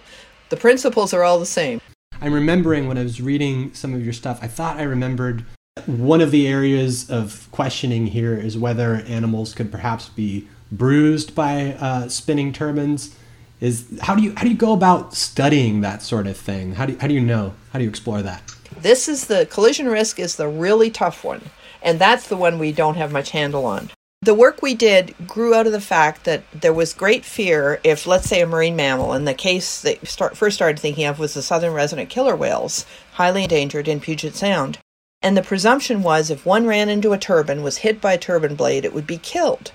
the 0.49 0.57
principles 0.57 1.13
are 1.13 1.23
all 1.23 1.39
the 1.39 1.45
same. 1.45 1.79
I'm 2.19 2.33
remembering 2.33 2.87
when 2.87 2.97
I 2.97 3.03
was 3.03 3.21
reading 3.21 3.73
some 3.73 3.93
of 3.93 4.03
your 4.03 4.13
stuff, 4.13 4.39
I 4.41 4.47
thought 4.47 4.77
I 4.77 4.83
remembered 4.83 5.45
one 5.85 6.21
of 6.21 6.31
the 6.31 6.47
areas 6.47 7.09
of 7.09 7.47
questioning 7.51 8.07
here 8.07 8.33
is 8.33 8.57
whether 8.57 8.95
animals 9.07 9.53
could 9.53 9.71
perhaps 9.71 10.09
be 10.09 10.47
bruised 10.71 11.35
by 11.35 11.73
uh, 11.79 12.09
spinning 12.09 12.51
turbines 12.51 13.15
is 13.61 13.99
how 14.01 14.15
do 14.15 14.21
you 14.21 14.33
how 14.35 14.43
do 14.43 14.49
you 14.49 14.57
go 14.57 14.73
about 14.73 15.13
studying 15.13 15.81
that 15.81 16.01
sort 16.01 16.27
of 16.27 16.37
thing? 16.37 16.73
How 16.73 16.85
do 16.85 16.93
you, 16.93 16.99
how 16.99 17.07
do 17.07 17.13
you 17.13 17.21
know? 17.21 17.53
How 17.71 17.79
do 17.79 17.83
you 17.83 17.89
explore 17.89 18.21
that? 18.21 18.41
This 18.79 19.07
is 19.07 19.27
the 19.27 19.45
collision 19.47 19.87
risk 19.87 20.19
is 20.19 20.35
the 20.35 20.47
really 20.47 20.91
tough 20.91 21.23
one, 21.23 21.41
and 21.81 21.99
that's 21.99 22.27
the 22.27 22.37
one 22.37 22.59
we 22.59 22.71
don't 22.71 22.95
have 22.95 23.11
much 23.11 23.31
handle 23.31 23.65
on. 23.65 23.89
The 24.27 24.33
work 24.33 24.61
we 24.61 24.73
did 24.73 25.15
grew 25.25 25.53
out 25.53 25.67
of 25.67 25.71
the 25.71 25.79
fact 25.79 26.25
that 26.25 26.43
there 26.51 26.73
was 26.73 26.93
great 26.93 27.23
fear 27.23 27.79
if, 27.81 28.05
let's 28.05 28.27
say, 28.27 28.41
a 28.41 28.45
marine 28.45 28.75
mammal, 28.75 29.13
and 29.13 29.25
the 29.25 29.33
case 29.33 29.79
that 29.83 30.05
start, 30.05 30.35
first 30.35 30.57
started 30.57 30.77
thinking 30.77 31.05
of 31.05 31.17
was 31.17 31.33
the 31.33 31.41
southern 31.41 31.71
resident 31.71 32.09
killer 32.09 32.35
whales, 32.35 32.85
highly 33.13 33.43
endangered 33.43 33.87
in 33.87 34.01
Puget 34.01 34.35
Sound. 34.35 34.79
And 35.21 35.37
the 35.37 35.41
presumption 35.41 36.03
was 36.03 36.29
if 36.29 36.45
one 36.45 36.67
ran 36.67 36.89
into 36.89 37.13
a 37.13 37.17
turbine, 37.17 37.63
was 37.63 37.77
hit 37.77 38.01
by 38.01 38.11
a 38.11 38.17
turbine 38.17 38.55
blade, 38.55 38.83
it 38.83 38.93
would 38.93 39.07
be 39.07 39.17
killed. 39.17 39.71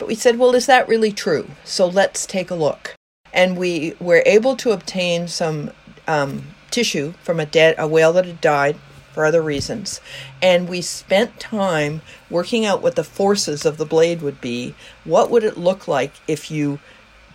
But 0.00 0.08
we 0.08 0.16
said, 0.16 0.36
well, 0.36 0.52
is 0.56 0.66
that 0.66 0.88
really 0.88 1.12
true? 1.12 1.48
So 1.62 1.86
let's 1.86 2.26
take 2.26 2.50
a 2.50 2.56
look 2.56 2.96
and 3.32 3.56
we 3.56 3.94
were 4.00 4.24
able 4.26 4.56
to 4.56 4.72
obtain 4.72 5.28
some 5.28 5.70
um, 6.08 6.42
tissue 6.72 7.12
from 7.22 7.38
a 7.38 7.46
dead 7.46 7.76
a 7.78 7.86
whale 7.86 8.12
that 8.14 8.26
had 8.26 8.40
died 8.40 8.78
for 9.12 9.24
other 9.24 9.42
reasons. 9.42 10.00
And 10.40 10.68
we 10.68 10.80
spent 10.80 11.38
time 11.40 12.02
working 12.30 12.64
out 12.64 12.82
what 12.82 12.96
the 12.96 13.04
forces 13.04 13.64
of 13.64 13.76
the 13.76 13.86
blade 13.86 14.22
would 14.22 14.40
be. 14.40 14.74
What 15.04 15.30
would 15.30 15.44
it 15.44 15.56
look 15.56 15.86
like 15.86 16.12
if 16.26 16.50
you 16.50 16.78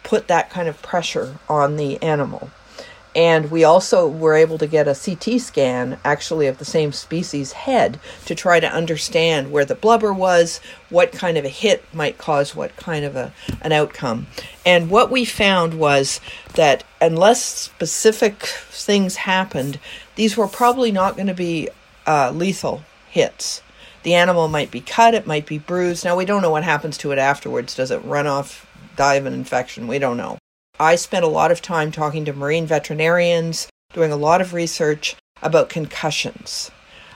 put 0.04 0.28
that 0.28 0.50
kind 0.50 0.68
of 0.68 0.82
pressure 0.82 1.40
on 1.50 1.76
the 1.76 2.02
animal? 2.02 2.50
And 3.18 3.50
we 3.50 3.64
also 3.64 4.08
were 4.08 4.36
able 4.36 4.60
to 4.60 4.68
get 4.68 4.88
a 4.88 4.94
CT 4.94 5.42
scan, 5.42 5.98
actually, 6.06 6.46
of 6.46 6.60
the 6.60 6.66
same 6.66 6.92
species 6.92 7.54
head 7.54 8.00
to 8.26 8.36
try 8.36 8.60
to 8.60 8.72
understand 8.72 9.52
where 9.52 9.66
the 9.66 9.74
blubber 9.74 10.14
was, 10.14 10.62
what 10.90 11.12
kind 11.12 11.36
of 11.36 11.44
a 11.44 11.50
hit 11.50 11.84
might 11.96 12.20
cause 12.20 12.56
what 12.56 12.76
kind 12.78 13.04
of 13.04 13.16
a, 13.16 13.34
an 13.64 13.72
outcome. 13.72 14.28
And 14.64 14.92
what 14.92 15.10
we 15.10 15.26
found 15.26 15.80
was 15.80 16.22
that 16.54 16.84
unless 17.02 17.44
specific 17.44 18.44
things 18.44 19.16
happened, 19.16 19.80
these 20.18 20.36
were 20.36 20.48
probably 20.48 20.92
not 20.92 21.16
going 21.16 21.28
to 21.28 21.34
be 21.34 21.70
uh, 22.06 22.32
lethal 22.32 22.84
hits. 23.10 23.62
The 24.04 24.16
animal 24.16 24.48
might 24.48 24.72
be 24.72 24.82
cut, 24.82 25.14
it 25.14 25.28
might 25.28 25.46
be 25.46 25.58
bruised. 25.58 26.04
Now, 26.04 26.18
we 26.18 26.26
don't 26.26 26.42
know 26.42 26.52
what 26.52 26.64
happens 26.64 26.98
to 27.00 27.12
it 27.12 27.18
afterwards. 27.18 27.76
Does 27.76 27.92
it 27.92 28.04
run 28.04 28.28
off, 28.28 28.68
die 28.96 29.16
of 29.16 29.26
an 29.26 29.34
infection? 29.34 29.88
We 29.88 30.00
don't 30.00 30.18
know. 30.18 30.38
I 30.80 30.96
spent 30.96 31.26
a 31.26 31.30
lot 31.30 31.52
of 31.52 31.62
time 31.62 31.92
talking 31.92 32.26
to 32.26 32.34
marine 32.34 32.66
veterinarians, 32.66 33.68
doing 33.94 34.12
a 34.12 34.18
lot 34.18 34.42
of 34.42 34.54
research 34.54 35.16
about 35.42 35.70
concussions 35.70 36.72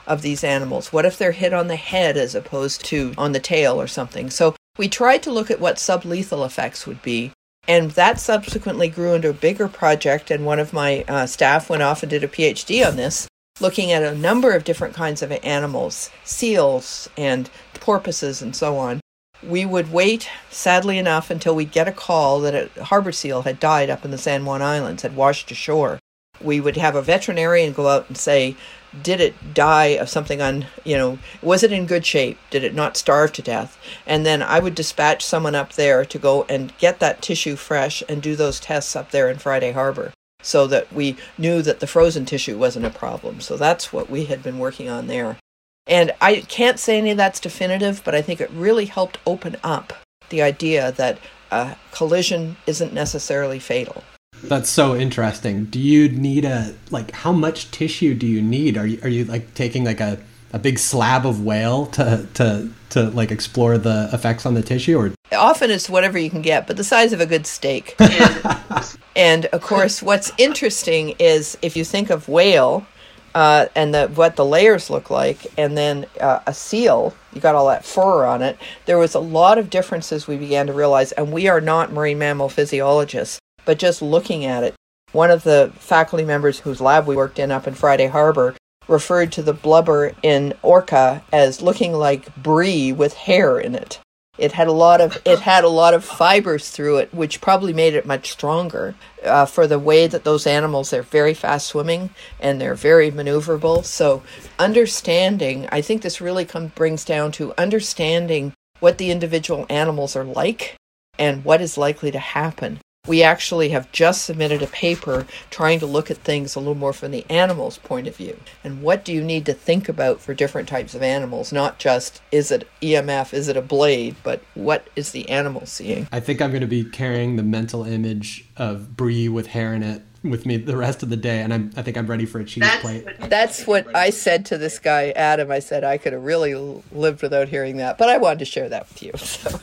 of 0.06 0.22
these 0.22 0.44
animals. 0.44 0.92
What 0.92 1.04
if 1.04 1.18
they're 1.18 1.32
hit 1.32 1.52
on 1.52 1.68
the 1.68 1.76
head 1.76 2.16
as 2.16 2.34
opposed 2.34 2.84
to 2.86 3.14
on 3.18 3.32
the 3.32 3.40
tail 3.40 3.80
or 3.80 3.86
something? 3.86 4.30
So 4.30 4.54
we 4.78 4.88
tried 4.88 5.22
to 5.24 5.32
look 5.32 5.50
at 5.50 5.60
what 5.60 5.76
sublethal 5.76 6.44
effects 6.44 6.86
would 6.86 7.02
be. 7.02 7.32
And 7.68 7.92
that 7.92 8.18
subsequently 8.18 8.88
grew 8.88 9.14
into 9.14 9.30
a 9.30 9.34
bigger 9.34 9.68
project, 9.68 10.30
and 10.30 10.44
one 10.44 10.58
of 10.58 10.72
my 10.72 11.04
uh, 11.06 11.26
staff 11.26 11.70
went 11.70 11.82
off 11.82 12.02
and 12.02 12.10
did 12.10 12.24
a 12.24 12.28
PhD 12.28 12.86
on 12.86 12.96
this, 12.96 13.28
looking 13.60 13.92
at 13.92 14.02
a 14.02 14.16
number 14.16 14.52
of 14.52 14.64
different 14.64 14.94
kinds 14.94 15.22
of 15.22 15.30
animals, 15.44 16.10
seals 16.24 17.08
and 17.16 17.50
porpoises 17.74 18.42
and 18.42 18.56
so 18.56 18.76
on, 18.78 19.00
we 19.42 19.64
would 19.64 19.92
wait, 19.92 20.28
sadly 20.50 20.98
enough, 20.98 21.30
until 21.30 21.54
we'd 21.54 21.72
get 21.72 21.88
a 21.88 21.92
call 21.92 22.40
that 22.40 22.70
a 22.76 22.84
harbor 22.84 23.12
seal 23.12 23.42
had 23.42 23.60
died 23.60 23.90
up 23.90 24.04
in 24.04 24.10
the 24.10 24.18
San 24.18 24.44
Juan 24.44 24.62
Islands, 24.62 25.02
had 25.02 25.16
washed 25.16 25.50
ashore. 25.50 25.98
We 26.40 26.60
would 26.60 26.76
have 26.76 26.96
a 26.96 27.02
veterinarian 27.02 27.72
go 27.72 27.88
out 27.88 28.08
and 28.08 28.16
say, 28.16 28.56
did 29.00 29.20
it 29.20 29.54
die 29.54 29.96
of 29.96 30.08
something 30.08 30.42
on, 30.42 30.66
you 30.84 30.96
know, 30.96 31.18
was 31.40 31.62
it 31.62 31.72
in 31.72 31.86
good 31.86 32.04
shape? 32.04 32.38
Did 32.50 32.64
it 32.64 32.74
not 32.74 32.96
starve 32.96 33.32
to 33.34 33.42
death? 33.42 33.78
And 34.06 34.26
then 34.26 34.42
I 34.42 34.58
would 34.58 34.74
dispatch 34.74 35.24
someone 35.24 35.54
up 35.54 35.72
there 35.74 36.04
to 36.04 36.18
go 36.18 36.44
and 36.48 36.76
get 36.78 37.00
that 37.00 37.22
tissue 37.22 37.56
fresh 37.56 38.02
and 38.08 38.22
do 38.22 38.36
those 38.36 38.60
tests 38.60 38.94
up 38.94 39.10
there 39.10 39.30
in 39.30 39.38
Friday 39.38 39.72
Harbor 39.72 40.12
so 40.42 40.66
that 40.66 40.92
we 40.92 41.16
knew 41.38 41.62
that 41.62 41.80
the 41.80 41.86
frozen 41.86 42.26
tissue 42.26 42.58
wasn't 42.58 42.84
a 42.84 42.90
problem. 42.90 43.40
So 43.40 43.56
that's 43.56 43.92
what 43.92 44.10
we 44.10 44.26
had 44.26 44.42
been 44.42 44.58
working 44.58 44.88
on 44.88 45.06
there. 45.06 45.38
And 45.86 46.12
I 46.20 46.40
can't 46.40 46.78
say 46.78 46.98
any 46.98 47.12
of 47.12 47.16
that's 47.16 47.40
definitive, 47.40 48.02
but 48.04 48.14
I 48.14 48.22
think 48.22 48.40
it 48.40 48.50
really 48.50 48.86
helped 48.86 49.18
open 49.26 49.56
up 49.64 49.92
the 50.28 50.42
idea 50.42 50.92
that 50.92 51.18
a 51.50 51.76
collision 51.92 52.56
isn't 52.66 52.92
necessarily 52.92 53.58
fatal. 53.58 54.04
That's 54.42 54.68
so 54.68 54.96
interesting. 54.96 55.66
Do 55.66 55.78
you 55.78 56.08
need 56.08 56.44
a 56.44 56.74
like 56.90 57.12
how 57.12 57.32
much 57.32 57.70
tissue 57.70 58.14
do 58.14 58.26
you 58.26 58.42
need? 58.42 58.76
Are 58.76 58.86
you 58.86 58.98
are 59.02 59.08
you 59.08 59.24
like 59.24 59.54
taking 59.54 59.84
like 59.84 60.00
a, 60.00 60.18
a 60.52 60.58
big 60.58 60.78
slab 60.78 61.26
of 61.26 61.44
whale 61.44 61.86
to 61.86 62.26
to 62.34 62.70
to 62.90 63.10
like 63.10 63.30
explore 63.30 63.78
the 63.78 64.10
effects 64.12 64.44
on 64.44 64.54
the 64.54 64.62
tissue 64.62 64.98
or 64.98 65.12
often 65.32 65.70
it's 65.70 65.88
whatever 65.88 66.18
you 66.18 66.28
can 66.28 66.42
get, 66.42 66.66
but 66.66 66.76
the 66.76 66.84
size 66.84 67.12
of 67.12 67.20
a 67.20 67.26
good 67.26 67.46
steak. 67.46 67.96
and 69.16 69.46
of 69.46 69.62
course 69.62 70.02
what's 70.02 70.32
interesting 70.38 71.14
is 71.18 71.56
if 71.62 71.76
you 71.76 71.84
think 71.84 72.10
of 72.10 72.28
whale, 72.28 72.86
uh, 73.34 73.66
and 73.74 73.94
the, 73.94 74.08
what 74.08 74.36
the 74.36 74.44
layers 74.44 74.90
look 74.90 75.10
like, 75.10 75.46
and 75.56 75.76
then 75.76 76.06
uh, 76.20 76.40
a 76.46 76.52
seal, 76.52 77.14
you 77.32 77.40
got 77.40 77.54
all 77.54 77.66
that 77.68 77.84
fur 77.84 78.26
on 78.26 78.42
it. 78.42 78.58
There 78.84 78.98
was 78.98 79.14
a 79.14 79.20
lot 79.20 79.58
of 79.58 79.70
differences 79.70 80.26
we 80.26 80.36
began 80.36 80.66
to 80.66 80.72
realize, 80.72 81.12
and 81.12 81.32
we 81.32 81.48
are 81.48 81.60
not 81.60 81.92
marine 81.92 82.18
mammal 82.18 82.48
physiologists, 82.48 83.40
but 83.64 83.78
just 83.78 84.02
looking 84.02 84.44
at 84.44 84.64
it. 84.64 84.74
One 85.12 85.30
of 85.30 85.44
the 85.44 85.72
faculty 85.76 86.24
members 86.24 86.60
whose 86.60 86.80
lab 86.80 87.06
we 87.06 87.16
worked 87.16 87.38
in 87.38 87.50
up 87.50 87.66
in 87.66 87.74
Friday 87.74 88.06
Harbor 88.06 88.54
referred 88.88 89.30
to 89.32 89.42
the 89.42 89.52
blubber 89.52 90.12
in 90.22 90.54
orca 90.62 91.22
as 91.32 91.62
looking 91.62 91.92
like 91.92 92.34
brie 92.36 92.92
with 92.92 93.14
hair 93.14 93.58
in 93.58 93.74
it. 93.74 94.00
It 94.38 94.52
had 94.52 94.66
a 94.66 94.72
lot 94.72 95.02
of 95.02 95.20
it 95.26 95.40
had 95.40 95.62
a 95.62 95.68
lot 95.68 95.92
of 95.92 96.04
fibers 96.04 96.70
through 96.70 96.96
it, 96.98 97.12
which 97.12 97.42
probably 97.42 97.74
made 97.74 97.92
it 97.92 98.06
much 98.06 98.32
stronger 98.32 98.94
uh, 99.22 99.44
for 99.44 99.66
the 99.66 99.78
way 99.78 100.06
that 100.06 100.24
those 100.24 100.46
animals 100.46 100.88
they're 100.88 101.02
very 101.02 101.34
fast 101.34 101.66
swimming 101.66 102.10
and 102.40 102.58
they're 102.58 102.74
very 102.74 103.10
maneuverable. 103.10 103.84
So 103.84 104.22
understanding, 104.58 105.68
I 105.70 105.82
think 105.82 106.00
this 106.00 106.22
really 106.22 106.46
come, 106.46 106.68
brings 106.68 107.04
down 107.04 107.32
to 107.32 107.52
understanding 107.58 108.54
what 108.80 108.96
the 108.96 109.10
individual 109.10 109.66
animals 109.68 110.16
are 110.16 110.24
like 110.24 110.76
and 111.18 111.44
what 111.44 111.60
is 111.60 111.76
likely 111.76 112.10
to 112.10 112.18
happen 112.18 112.80
we 113.08 113.20
actually 113.20 113.70
have 113.70 113.90
just 113.90 114.24
submitted 114.24 114.62
a 114.62 114.66
paper 114.68 115.26
trying 115.50 115.80
to 115.80 115.86
look 115.86 116.08
at 116.08 116.18
things 116.18 116.54
a 116.54 116.60
little 116.60 116.76
more 116.76 116.92
from 116.92 117.10
the 117.10 117.26
animal's 117.28 117.78
point 117.78 118.06
of 118.06 118.14
view. 118.14 118.38
And 118.62 118.80
what 118.80 119.04
do 119.04 119.12
you 119.12 119.24
need 119.24 119.44
to 119.46 119.52
think 119.52 119.88
about 119.88 120.20
for 120.20 120.34
different 120.34 120.68
types 120.68 120.94
of 120.94 121.02
animals? 121.02 121.52
Not 121.52 121.80
just 121.80 122.22
is 122.30 122.52
it 122.52 122.68
EMF, 122.80 123.34
is 123.34 123.48
it 123.48 123.56
a 123.56 123.60
blade, 123.60 124.14
but 124.22 124.40
what 124.54 124.86
is 124.94 125.10
the 125.10 125.28
animal 125.28 125.66
seeing? 125.66 126.06
I 126.12 126.20
think 126.20 126.40
I'm 126.40 126.50
going 126.50 126.60
to 126.60 126.68
be 126.68 126.84
carrying 126.84 127.34
the 127.34 127.42
mental 127.42 127.82
image 127.82 128.46
of 128.56 128.96
brie 128.96 129.28
with 129.28 129.48
hair 129.48 129.74
in 129.74 129.82
it 129.82 130.02
with 130.22 130.46
me 130.46 130.56
the 130.56 130.76
rest 130.76 131.02
of 131.02 131.10
the 131.10 131.16
day, 131.16 131.40
and 131.40 131.52
I'm, 131.52 131.72
I 131.76 131.82
think 131.82 131.96
I'm 131.96 132.06
ready 132.06 132.26
for 132.26 132.38
a 132.38 132.44
cheese 132.44 132.62
that's 132.62 132.80
plate. 132.80 133.04
What, 133.04 133.28
that's 133.28 133.66
what 133.66 133.96
I 133.96 134.10
said 134.10 134.46
to 134.46 134.58
this 134.58 134.78
guy, 134.78 135.10
Adam. 135.10 135.50
I 135.50 135.58
said 135.58 135.82
I 135.82 135.98
could 135.98 136.12
have 136.12 136.22
really 136.22 136.54
lived 136.92 137.22
without 137.22 137.48
hearing 137.48 137.78
that, 137.78 137.98
but 137.98 138.08
I 138.08 138.18
wanted 138.18 138.38
to 138.38 138.44
share 138.44 138.68
that 138.68 138.88
with 138.88 139.02
you. 139.02 139.12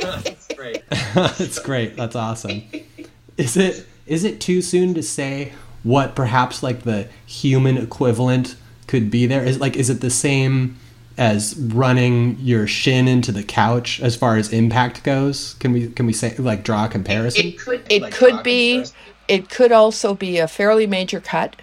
So. 0.00 0.32
that's 0.60 0.78
great. 0.78 0.90
that's 1.14 1.58
great. 1.58 1.96
That's 1.96 2.16
awesome. 2.16 2.62
Is 3.36 3.56
it 3.56 3.86
is 4.06 4.24
it 4.24 4.40
too 4.40 4.62
soon 4.62 4.94
to 4.94 5.02
say 5.02 5.52
what 5.82 6.14
perhaps 6.14 6.62
like 6.62 6.82
the 6.82 7.08
human 7.26 7.76
equivalent 7.78 8.56
could 8.86 9.10
be 9.10 9.26
there? 9.26 9.44
Is 9.44 9.60
like 9.60 9.76
is 9.76 9.90
it 9.90 10.00
the 10.00 10.10
same 10.10 10.76
as 11.16 11.56
running 11.56 12.38
your 12.40 12.66
shin 12.66 13.06
into 13.06 13.30
the 13.30 13.42
couch 13.42 14.00
as 14.00 14.16
far 14.16 14.36
as 14.36 14.52
impact 14.52 15.04
goes? 15.04 15.54
Can 15.54 15.72
we 15.72 15.88
can 15.88 16.06
we 16.06 16.12
say 16.12 16.34
like 16.36 16.64
draw 16.64 16.86
a 16.86 16.88
comparison? 16.88 17.46
It 17.46 17.58
could 17.58 17.82
it 17.88 18.02
like 18.02 18.12
could 18.12 18.42
be 18.42 18.84
it 19.28 19.48
could 19.48 19.72
also 19.72 20.14
be 20.14 20.38
a 20.38 20.48
fairly 20.48 20.86
major 20.86 21.20
cut. 21.20 21.56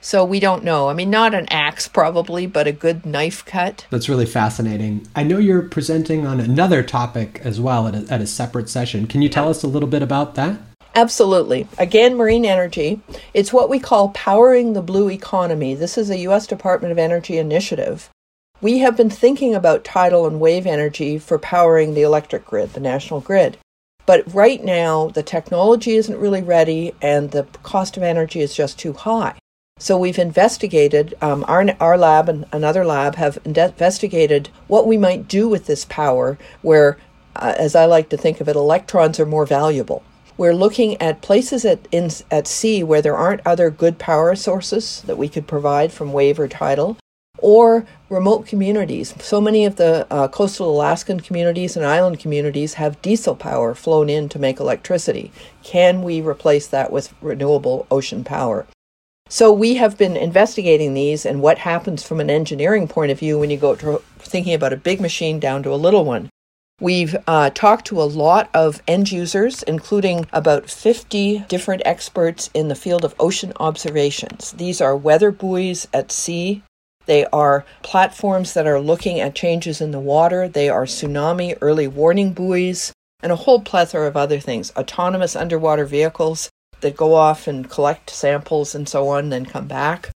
So 0.00 0.24
we 0.24 0.40
don't 0.40 0.64
know. 0.64 0.88
I 0.88 0.94
mean, 0.94 1.10
not 1.10 1.34
an 1.34 1.46
axe 1.50 1.88
probably, 1.88 2.46
but 2.46 2.66
a 2.66 2.72
good 2.72 3.04
knife 3.04 3.44
cut. 3.44 3.86
That's 3.90 4.08
really 4.08 4.26
fascinating. 4.26 5.06
I 5.16 5.24
know 5.24 5.38
you're 5.38 5.62
presenting 5.62 6.26
on 6.26 6.40
another 6.40 6.82
topic 6.82 7.40
as 7.44 7.60
well 7.60 7.88
at 7.88 7.94
a, 7.94 8.12
at 8.12 8.20
a 8.20 8.26
separate 8.26 8.68
session. 8.68 9.06
Can 9.06 9.22
you 9.22 9.28
tell 9.28 9.48
us 9.48 9.62
a 9.62 9.68
little 9.68 9.88
bit 9.88 10.02
about 10.02 10.34
that? 10.36 10.60
Absolutely. 10.94 11.68
Again, 11.78 12.16
marine 12.16 12.44
energy. 12.44 13.00
It's 13.34 13.52
what 13.52 13.68
we 13.68 13.78
call 13.78 14.08
powering 14.10 14.72
the 14.72 14.82
blue 14.82 15.10
economy. 15.10 15.74
This 15.74 15.98
is 15.98 16.10
a 16.10 16.18
U.S. 16.18 16.46
Department 16.46 16.92
of 16.92 16.98
Energy 16.98 17.38
initiative. 17.38 18.10
We 18.60 18.78
have 18.78 18.96
been 18.96 19.10
thinking 19.10 19.54
about 19.54 19.84
tidal 19.84 20.26
and 20.26 20.40
wave 20.40 20.66
energy 20.66 21.18
for 21.18 21.38
powering 21.38 21.94
the 21.94 22.02
electric 22.02 22.44
grid, 22.44 22.72
the 22.72 22.80
national 22.80 23.20
grid. 23.20 23.58
But 24.06 24.34
right 24.34 24.64
now, 24.64 25.08
the 25.08 25.22
technology 25.22 25.94
isn't 25.94 26.18
really 26.18 26.42
ready 26.42 26.94
and 27.00 27.30
the 27.30 27.44
cost 27.62 27.96
of 27.96 28.02
energy 28.02 28.40
is 28.40 28.54
just 28.54 28.78
too 28.78 28.94
high. 28.94 29.36
So 29.78 29.96
we've 29.96 30.18
investigated, 30.18 31.14
um, 31.22 31.44
our, 31.46 31.64
our 31.78 31.96
lab 31.96 32.28
and 32.28 32.46
another 32.52 32.84
lab 32.84 33.14
have 33.14 33.38
investigated 33.44 34.48
what 34.66 34.88
we 34.88 34.96
might 34.96 35.28
do 35.28 35.48
with 35.48 35.66
this 35.66 35.84
power, 35.84 36.36
where, 36.62 36.98
uh, 37.36 37.54
as 37.56 37.76
I 37.76 37.84
like 37.84 38.08
to 38.08 38.16
think 38.16 38.40
of 38.40 38.48
it, 38.48 38.56
electrons 38.56 39.20
are 39.20 39.26
more 39.26 39.46
valuable. 39.46 40.02
We're 40.36 40.54
looking 40.54 41.00
at 41.00 41.22
places 41.22 41.64
at, 41.64 41.86
in, 41.92 42.10
at 42.30 42.48
sea 42.48 42.82
where 42.82 43.02
there 43.02 43.16
aren't 43.16 43.46
other 43.46 43.70
good 43.70 43.98
power 43.98 44.34
sources 44.34 45.02
that 45.06 45.18
we 45.18 45.28
could 45.28 45.46
provide 45.46 45.92
from 45.92 46.12
wave 46.12 46.40
or 46.40 46.48
tidal 46.48 46.96
or 47.38 47.86
remote 48.08 48.46
communities. 48.46 49.14
So 49.20 49.40
many 49.40 49.64
of 49.64 49.76
the 49.76 50.06
uh, 50.10 50.26
coastal 50.26 50.70
Alaskan 50.70 51.20
communities 51.20 51.76
and 51.76 51.86
island 51.86 52.18
communities 52.18 52.74
have 52.74 53.00
diesel 53.00 53.36
power 53.36 53.74
flown 53.74 54.08
in 54.08 54.28
to 54.30 54.40
make 54.40 54.58
electricity. 54.58 55.30
Can 55.62 56.02
we 56.02 56.20
replace 56.20 56.66
that 56.66 56.90
with 56.90 57.14
renewable 57.20 57.86
ocean 57.92 58.24
power? 58.24 58.66
So 59.28 59.52
we 59.52 59.74
have 59.74 59.98
been 59.98 60.16
investigating 60.16 60.94
these 60.94 61.26
and 61.26 61.42
what 61.42 61.58
happens 61.58 62.02
from 62.02 62.20
an 62.20 62.30
engineering 62.30 62.88
point 62.88 63.10
of 63.10 63.18
view 63.18 63.38
when 63.38 63.50
you 63.50 63.56
go 63.56 63.74
to 63.76 64.02
thinking 64.18 64.54
about 64.54 64.72
a 64.72 64.76
big 64.76 65.00
machine 65.00 65.38
down 65.38 65.62
to 65.64 65.72
a 65.72 65.76
little 65.76 66.04
one. 66.04 66.30
We've 66.80 67.16
uh, 67.26 67.50
talked 67.50 67.86
to 67.88 68.00
a 68.00 68.04
lot 68.04 68.48
of 68.54 68.80
end 68.86 69.10
users, 69.10 69.62
including 69.64 70.26
about 70.32 70.70
50 70.70 71.40
different 71.48 71.82
experts 71.84 72.50
in 72.54 72.68
the 72.68 72.76
field 72.76 73.04
of 73.04 73.16
ocean 73.18 73.52
observations. 73.58 74.52
These 74.52 74.80
are 74.80 74.96
weather 74.96 75.32
buoys 75.32 75.88
at 75.92 76.12
sea 76.12 76.62
they 77.08 77.24
are 77.32 77.64
platforms 77.82 78.52
that 78.52 78.66
are 78.66 78.78
looking 78.78 79.18
at 79.18 79.34
changes 79.34 79.80
in 79.80 79.92
the 79.92 79.98
water. 79.98 80.46
They 80.46 80.68
are 80.68 80.84
tsunami 80.84 81.56
early 81.62 81.88
warning 81.88 82.34
buoys 82.34 82.92
and 83.22 83.32
a 83.32 83.36
whole 83.36 83.62
plethora 83.62 84.06
of 84.06 84.16
other 84.16 84.38
things. 84.38 84.70
Autonomous 84.76 85.34
underwater 85.34 85.86
vehicles 85.86 86.50
that 86.80 86.96
go 86.96 87.14
off 87.14 87.46
and 87.46 87.68
collect 87.68 88.10
samples 88.10 88.74
and 88.74 88.88
so 88.88 89.08
on, 89.08 89.28
then 89.28 89.46
come 89.46 89.66
back. 89.66 90.10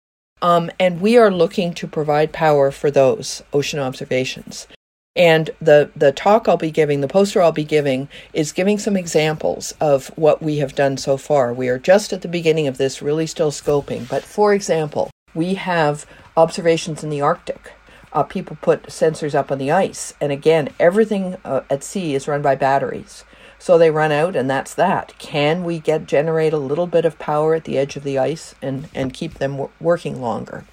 Um, 0.42 0.72
and 0.80 1.02
we 1.02 1.18
are 1.18 1.32
looking 1.32 1.74
to 1.74 1.88
provide 1.88 2.32
power 2.32 2.72
for 2.72 2.90
those 2.90 3.44
ocean 3.52 3.80
observations. 3.80 4.68
And 5.16 5.50
the, 5.60 5.92
the 5.96 6.14
talk 6.14 6.48
I'll 6.48 6.56
be 6.56 6.72
giving, 6.72 7.02
the 7.02 7.08
poster 7.08 7.42
I'll 7.42 7.52
be 7.52 7.66
giving, 7.66 8.08
is 8.32 8.54
giving 8.54 8.78
some 8.78 8.96
examples 8.96 9.74
of 9.82 10.08
what 10.16 10.42
we 10.42 10.58
have 10.60 10.76
done 10.76 10.98
so 10.98 11.18
far. 11.18 11.54
We 11.54 11.68
are 11.68 11.80
just 11.80 12.14
at 12.14 12.22
the 12.22 12.28
beginning 12.30 12.68
of 12.68 12.78
this, 12.78 13.02
really 13.02 13.28
still 13.28 13.52
scoping. 13.52 14.08
But 14.08 14.24
for 14.24 14.54
example, 14.54 15.10
we 15.34 15.56
have 15.56 16.06
observations 16.38 17.04
in 17.04 17.10
the 17.10 17.22
Arctic. 17.22 17.74
Uh, 18.14 18.24
people 18.24 18.58
put 18.62 18.84
sensors 18.84 19.36
up 19.36 19.52
on 19.52 19.58
the 19.58 19.70
ice, 19.70 20.14
and 20.20 20.32
again, 20.32 20.70
everything 20.80 21.36
uh, 21.46 21.62
at 21.70 21.84
sea 21.84 22.16
is 22.16 22.28
run 22.28 22.42
by 22.42 22.56
batteries. 22.56 23.24
So 23.60 23.78
they 23.78 23.92
run 23.92 24.12
out, 24.12 24.36
and 24.36 24.50
that's 24.50 24.74
that. 24.74 25.14
Can 25.20 25.64
we 25.64 25.80
get 25.80 26.06
generate 26.08 26.54
a 26.54 26.58
little 26.58 26.88
bit 26.88 27.06
of 27.06 27.20
power 27.20 27.54
at 27.54 27.66
the 27.66 27.78
edge 27.78 27.96
of 27.98 28.04
the 28.04 28.18
ice 28.18 28.56
and 28.62 28.88
and 28.96 29.14
keep 29.14 29.36
them 29.36 29.52
w- 29.52 29.72
working 29.80 30.22
longer? 30.22 30.66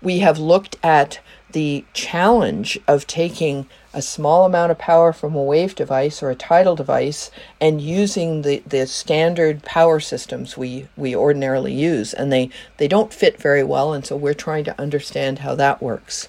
We 0.00 0.20
have 0.20 0.38
looked 0.38 0.76
at 0.82 1.18
the 1.50 1.84
challenge 1.92 2.78
of 2.86 3.06
taking 3.06 3.66
a 3.92 4.02
small 4.02 4.44
amount 4.44 4.70
of 4.70 4.78
power 4.78 5.12
from 5.12 5.34
a 5.34 5.42
wave 5.42 5.74
device 5.74 6.22
or 6.22 6.30
a 6.30 6.36
tidal 6.36 6.76
device 6.76 7.30
and 7.60 7.80
using 7.80 8.42
the, 8.42 8.62
the 8.66 8.86
standard 8.86 9.64
power 9.64 9.98
systems 9.98 10.56
we, 10.56 10.86
we 10.96 11.16
ordinarily 11.16 11.74
use. 11.74 12.14
And 12.14 12.30
they, 12.32 12.50
they 12.76 12.86
don't 12.86 13.12
fit 13.12 13.40
very 13.40 13.64
well, 13.64 13.92
and 13.92 14.06
so 14.06 14.14
we're 14.14 14.34
trying 14.34 14.64
to 14.64 14.80
understand 14.80 15.40
how 15.40 15.56
that 15.56 15.82
works. 15.82 16.28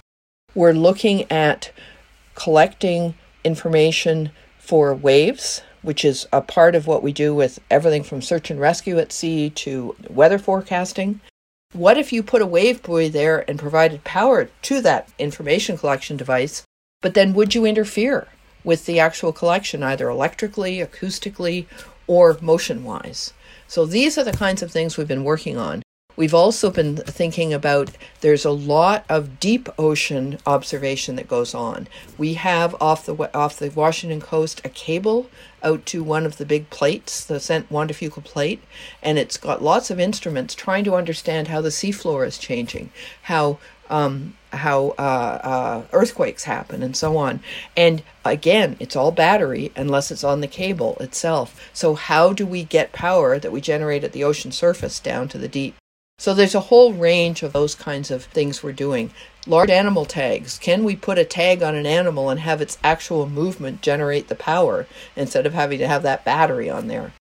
We're 0.56 0.74
looking 0.74 1.32
at 1.32 1.72
collecting 2.34 3.14
information 3.44 4.32
for 4.69 4.93
waves, 4.93 5.63
which 5.82 6.05
is 6.05 6.27
a 6.32 6.41
part 6.41 6.75
of 6.75 6.86
what 6.86 7.01
we 7.01 7.12
do 7.12 7.34
with 7.34 7.60
everything 7.71 8.03
from 8.03 8.21
search 8.21 8.51
and 8.51 8.60
rescue 8.60 8.99
at 8.99 9.12
sea 9.12 9.49
to 9.49 9.95
weather 10.08 10.38
forecasting. 10.38 11.19
What 11.73 11.97
if 11.97 12.13
you 12.13 12.21
put 12.21 12.43
a 12.43 12.45
wave 12.45 12.84
buoy 12.84 13.10
there 13.10 13.43
and 13.49 13.58
provided 13.58 14.03
power 14.03 14.49
to 14.62 14.82
that 14.82 15.10
information 15.17 15.75
collection 15.75 16.17
device 16.17 16.63
but 17.01 17.13
then 17.13 17.34
would 17.34 17.55
you 17.55 17.65
interfere 17.65 18.27
with 18.63 18.86
the 18.86 18.99
actual 18.99 19.32
collection, 19.32 19.84
either 19.84 20.10
electrically, 20.10 20.77
acoustically, 20.77 21.65
or 22.08 22.38
motion 22.41 22.84
wise? 22.84 23.34
So 23.67 23.86
these 23.86 24.17
are 24.17 24.23
the 24.23 24.34
kinds 24.34 24.62
of 24.62 24.71
things 24.71 24.97
we've 24.97 25.08
been 25.08 25.23
working 25.23 25.58
on. 25.58 25.82
We've 26.19 26.34
also 26.34 26.69
been 26.69 26.97
thinking 26.97 27.53
about 27.53 27.91
there's 28.19 28.43
a 28.43 28.51
lot 28.51 29.05
of 29.08 29.39
deep 29.39 29.69
ocean 29.79 30.38
observation 30.45 31.15
that 31.15 31.29
goes 31.29 31.55
on. 31.55 31.88
We 32.17 32.34
have 32.34 32.75
off 32.82 33.05
the 33.05 33.34
off 33.34 33.58
the 33.58 33.69
Washington 33.69 34.19
coast 34.19 34.60
a 34.65 34.67
cable 34.67 35.29
out 35.63 35.86
to 35.86 36.03
one 36.03 36.25
of 36.25 36.36
the 36.36 36.45
big 36.45 36.69
plates, 36.71 37.23
the 37.23 37.63
Juan 37.69 37.88
de 37.88 37.93
Fuca 37.93 38.21
plate, 38.21 38.62
and 39.01 39.17
it's 39.17 39.38
got 39.38 39.63
lots 39.63 39.89
of 39.89 39.97
instruments 39.97 40.55
trying 40.55 40.84
to 40.84 40.95
understand 40.95 41.47
how 41.47 41.62
the 41.62 41.69
seafloor 41.69 42.27
is 42.27 42.38
changing, 42.38 42.91
how 43.21 43.58
um, 43.89 44.36
how 44.51 44.95
uh, 44.97 45.39
uh, 45.41 45.84
earthquakes 45.93 46.43
happen 46.43 46.84
and 46.84 46.97
so 46.97 47.15
on. 47.15 47.39
And 47.77 48.03
again, 48.25 48.75
it's 48.82 48.97
all 48.97 49.13
battery 49.13 49.71
unless 49.77 50.12
it's 50.12 50.25
on 50.25 50.41
the 50.41 50.47
cable 50.47 50.97
itself. 50.99 51.69
So, 51.71 51.95
how 51.95 52.34
do 52.34 52.45
we 52.45 52.65
get 52.65 52.91
power 52.91 53.39
that 53.39 53.53
we 53.53 53.62
generate 53.62 54.03
at 54.03 54.12
the 54.12 54.25
ocean 54.25 54.51
surface 54.51 54.99
down 54.99 55.29
to 55.29 55.38
the 55.38 55.47
deep? 55.47 55.75
So, 56.19 56.36
there's 56.36 56.53
a 56.53 56.60
whole 56.60 56.93
range 56.93 57.41
of 57.41 57.53
those 57.53 57.73
kinds 57.73 58.12
of 58.12 58.25
things 58.25 58.62
we're 58.62 58.73
doing. 58.73 59.12
Large 59.47 59.71
animal 59.71 60.05
tags. 60.05 60.60
Can 60.60 60.84
we 60.84 60.95
put 60.95 61.17
a 61.17 61.25
tag 61.25 61.63
on 61.63 61.73
an 61.73 61.88
animal 61.88 62.29
and 62.29 62.41
have 62.41 62.62
its 62.62 62.77
actual 62.84 63.27
movement 63.27 63.82
generate 63.82 64.27
the 64.27 64.36
power 64.36 64.86
instead 65.15 65.47
of 65.47 65.53
having 65.53 65.79
to 65.79 65.88
have 65.88 66.03
that 66.03 66.23
battery 66.23 66.69
on 66.69 66.88
there? 66.88 67.13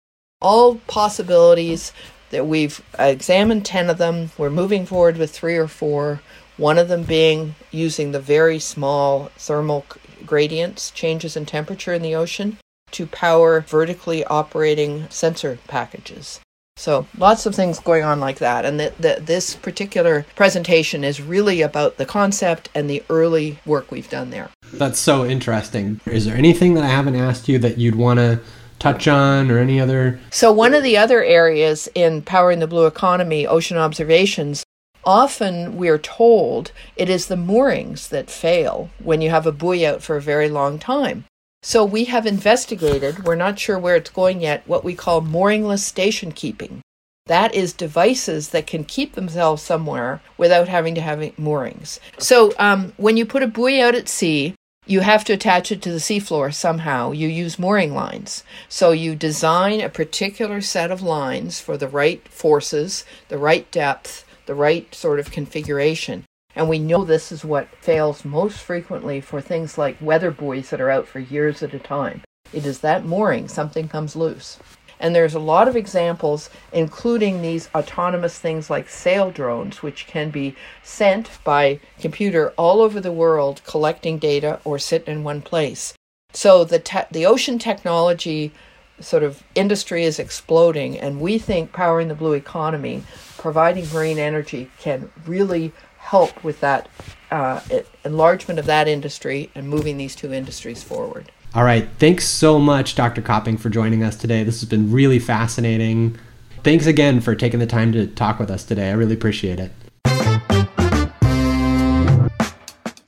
All 0.42 0.76
possibilities 0.88 1.94
that 2.32 2.46
we've 2.46 2.82
examined 3.00 3.66
10 3.66 3.90
of 3.90 3.98
them. 3.98 4.32
We're 4.38 4.50
moving 4.50 4.86
forward 4.86 5.18
with 5.18 5.32
three 5.32 5.56
or 5.56 5.68
four 5.68 6.22
one 6.58 6.80
of 6.80 6.88
them 6.88 7.04
being 7.04 7.54
using 7.70 8.12
the 8.12 8.20
very 8.20 8.58
small 8.58 9.30
thermal 9.38 9.86
gradients, 10.26 10.90
changes 10.90 11.38
in 11.38 11.46
temperature 11.46 11.94
in 11.94 12.02
the 12.02 12.16
ocean, 12.16 12.58
to 12.92 13.06
power 13.06 13.62
vertically 13.62 14.26
operating 14.26 15.08
sensor 15.10 15.60
packages. 15.68 16.40
So 16.78 17.08
lots 17.18 17.46
of 17.46 17.56
things 17.56 17.80
going 17.80 18.04
on 18.04 18.20
like 18.20 18.38
that. 18.38 18.64
And 18.64 18.80
the, 18.80 18.94
the, 19.00 19.18
this 19.20 19.56
particular 19.56 20.26
presentation 20.36 21.04
is 21.04 21.20
really 21.20 21.62
about 21.62 21.98
the 21.98 22.06
concept 22.06 22.70
and 22.74 22.90
the 22.90 23.04
early 23.10 23.60
work 23.66 23.92
we've 23.92 24.10
done 24.10 24.30
there. 24.30 24.50
That's 24.74 25.00
so 25.00 25.26
interesting. 25.26 26.00
Is 26.06 26.26
there 26.26 26.38
anything 26.38 26.76
that 26.76 26.84
I 26.84 26.90
haven't 26.90 27.16
asked 27.16 27.50
you 27.50 27.58
that 27.60 27.78
you'd 27.78 27.96
want 27.96 28.20
to 28.20 28.40
touch 28.80 29.08
on 29.08 29.50
or 29.50 29.58
any 29.58 29.82
other? 29.82 30.20
So 30.30 30.52
one 30.52 30.76
of 30.76 30.84
the 30.84 30.98
other 30.98 31.24
areas 31.24 31.90
in 31.96 32.22
powering 32.22 32.60
the 32.60 32.68
blue 32.68 32.86
economy, 32.86 33.48
ocean 33.48 33.78
observations, 33.78 34.64
often 35.04 35.78
we're 35.78 35.98
told 35.98 36.72
it 36.96 37.10
is 37.10 37.26
the 37.26 37.38
moorings 37.38 38.10
that 38.10 38.30
fail 38.30 38.92
when 39.02 39.22
you 39.22 39.32
have 39.32 39.48
a 39.48 39.52
buoy 39.52 39.86
out 39.86 40.04
for 40.04 40.16
a 40.16 40.22
very 40.22 40.50
long 40.50 40.78
time. 40.78 41.26
So 41.68 41.84
we 41.84 42.06
have 42.06 42.26
investigated, 42.26 43.26
we're 43.26 43.36
not 43.36 43.60
sure 43.60 43.78
where 43.78 43.98
it's 43.98 44.10
going 44.10 44.40
yet, 44.40 44.66
what 44.68 44.86
we 44.86 44.96
call 44.96 45.20
mooringless 45.20 45.84
station 45.84 46.32
keeping. 46.32 46.80
That 47.26 47.54
is 47.54 47.74
devices 47.74 48.52
that 48.52 48.66
can 48.66 48.86
keep 48.86 49.16
themselves 49.16 49.64
somewhere 49.64 50.22
without 50.38 50.70
having 50.70 50.96
to 50.96 51.02
have 51.02 51.38
moorings. 51.38 52.00
So 52.20 52.54
um, 52.58 52.94
when 52.96 53.18
you 53.18 53.26
put 53.26 53.44
a 53.44 53.48
buoy 53.48 53.82
out 53.82 53.96
at 53.96 54.08
sea, 54.08 54.56
you 54.86 55.02
have 55.02 55.26
to 55.26 55.34
attach 55.34 55.70
it 55.70 55.82
to 55.82 55.92
the 55.92 55.98
seafloor 55.98 56.54
somehow. 56.54 57.12
You 57.12 57.28
use 57.28 57.60
mooring 57.60 57.94
lines. 57.94 58.46
So 58.70 58.92
you 58.92 59.14
design 59.14 59.82
a 59.82 59.90
particular 59.90 60.62
set 60.62 60.90
of 60.90 61.02
lines 61.02 61.60
for 61.60 61.76
the 61.76 61.90
right 61.90 62.26
forces, 62.30 63.04
the 63.28 63.38
right 63.38 63.70
depth, 63.72 64.24
the 64.46 64.56
right 64.56 64.96
sort 64.96 65.20
of 65.20 65.32
configuration. 65.32 66.24
And 66.58 66.68
we 66.68 66.80
know 66.80 67.06
this 67.06 67.32
is 67.32 67.46
what 67.46 67.70
fails 67.82 68.26
most 68.26 68.58
frequently 68.58 69.22
for 69.22 69.40
things 69.40 69.78
like 69.78 70.02
weather 70.02 70.32
buoys 70.32 70.72
that 70.72 70.82
are 70.82 70.90
out 70.90 71.08
for 71.08 71.20
years 71.20 71.62
at 71.62 71.76
a 71.76 71.80
time. 71.80 72.24
It 72.52 72.66
is 72.66 72.80
that 72.80 73.06
mooring, 73.06 73.48
something 73.48 73.88
comes 73.88 74.16
loose. 74.16 74.58
And 75.00 75.14
there's 75.14 75.36
a 75.36 75.40
lot 75.40 75.68
of 75.68 75.76
examples, 75.76 76.50
including 76.74 77.44
these 77.44 77.70
autonomous 77.76 78.40
things 78.40 78.72
like 78.72 78.90
sail 78.90 79.30
drones, 79.30 79.84
which 79.84 80.08
can 80.08 80.32
be 80.32 80.56
sent 80.82 81.30
by 81.44 81.80
computer 82.00 82.50
all 82.58 82.82
over 82.82 83.00
the 83.00 83.12
world, 83.12 83.62
collecting 83.64 84.18
data 84.18 84.60
or 84.64 84.80
sit 84.80 85.08
in 85.08 85.24
one 85.24 85.44
place. 85.44 85.94
So 86.34 86.64
the 86.64 86.80
te- 86.80 87.12
the 87.12 87.28
ocean 87.28 87.60
technology 87.60 88.52
sort 89.00 89.22
of 89.22 89.44
industry 89.54 90.04
is 90.04 90.18
exploding, 90.18 90.98
and 90.98 91.22
we 91.22 91.38
think 91.38 91.72
powering 91.72 92.08
the 92.08 92.16
blue 92.16 92.34
economy, 92.34 93.04
providing 93.38 93.88
marine 93.94 94.18
energy, 94.18 94.72
can 94.80 95.12
really 95.28 95.72
help 96.08 96.42
with 96.42 96.62
that 96.62 96.88
uh, 97.32 97.60
enlargement 98.06 98.58
of 98.60 98.66
that 98.66 98.88
industry 98.88 99.52
and 99.56 99.68
moving 99.68 99.98
these 99.98 100.16
two 100.16 100.32
industries 100.32 100.82
forward. 100.82 101.30
All 101.54 101.66
right. 101.66 101.88
Thanks 102.00 102.26
so 102.26 102.60
much, 102.60 102.96
Dr. 102.96 103.22
Copping, 103.22 103.58
for 103.58 103.70
joining 103.70 104.04
us 104.04 104.16
today. 104.16 104.44
This 104.44 104.62
has 104.62 104.70
been 104.70 104.90
really 104.90 105.20
fascinating. 105.20 106.18
Thanks 106.64 106.86
again 106.86 107.20
for 107.20 107.36
taking 107.36 107.60
the 107.60 107.68
time 107.68 107.92
to 107.92 108.08
talk 108.08 108.40
with 108.40 108.50
us 108.50 108.64
today. 108.64 108.90
I 108.90 108.94
really 108.94 109.16
appreciate 109.16 109.60
it. 109.60 109.72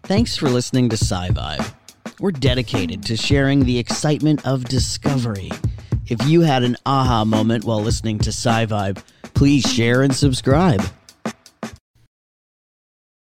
Thanks 0.04 0.36
for 0.36 0.50
listening 0.50 0.90
to 0.90 0.98
SciVibe. 0.98 1.74
We're 2.20 2.32
dedicated 2.32 3.04
to 3.04 3.16
sharing 3.16 3.64
the 3.64 3.80
excitement 3.80 4.46
of 4.46 4.66
discovery. 4.66 5.52
If 6.08 6.26
you 6.28 6.42
had 6.42 6.64
an 6.64 6.76
aha 6.86 7.24
moment 7.24 7.64
while 7.64 7.82
listening 7.82 8.20
to 8.20 8.32
SciVibe, 8.32 9.02
please 9.36 9.64
share 9.64 10.02
and 10.02 10.14
subscribe. 10.14 10.84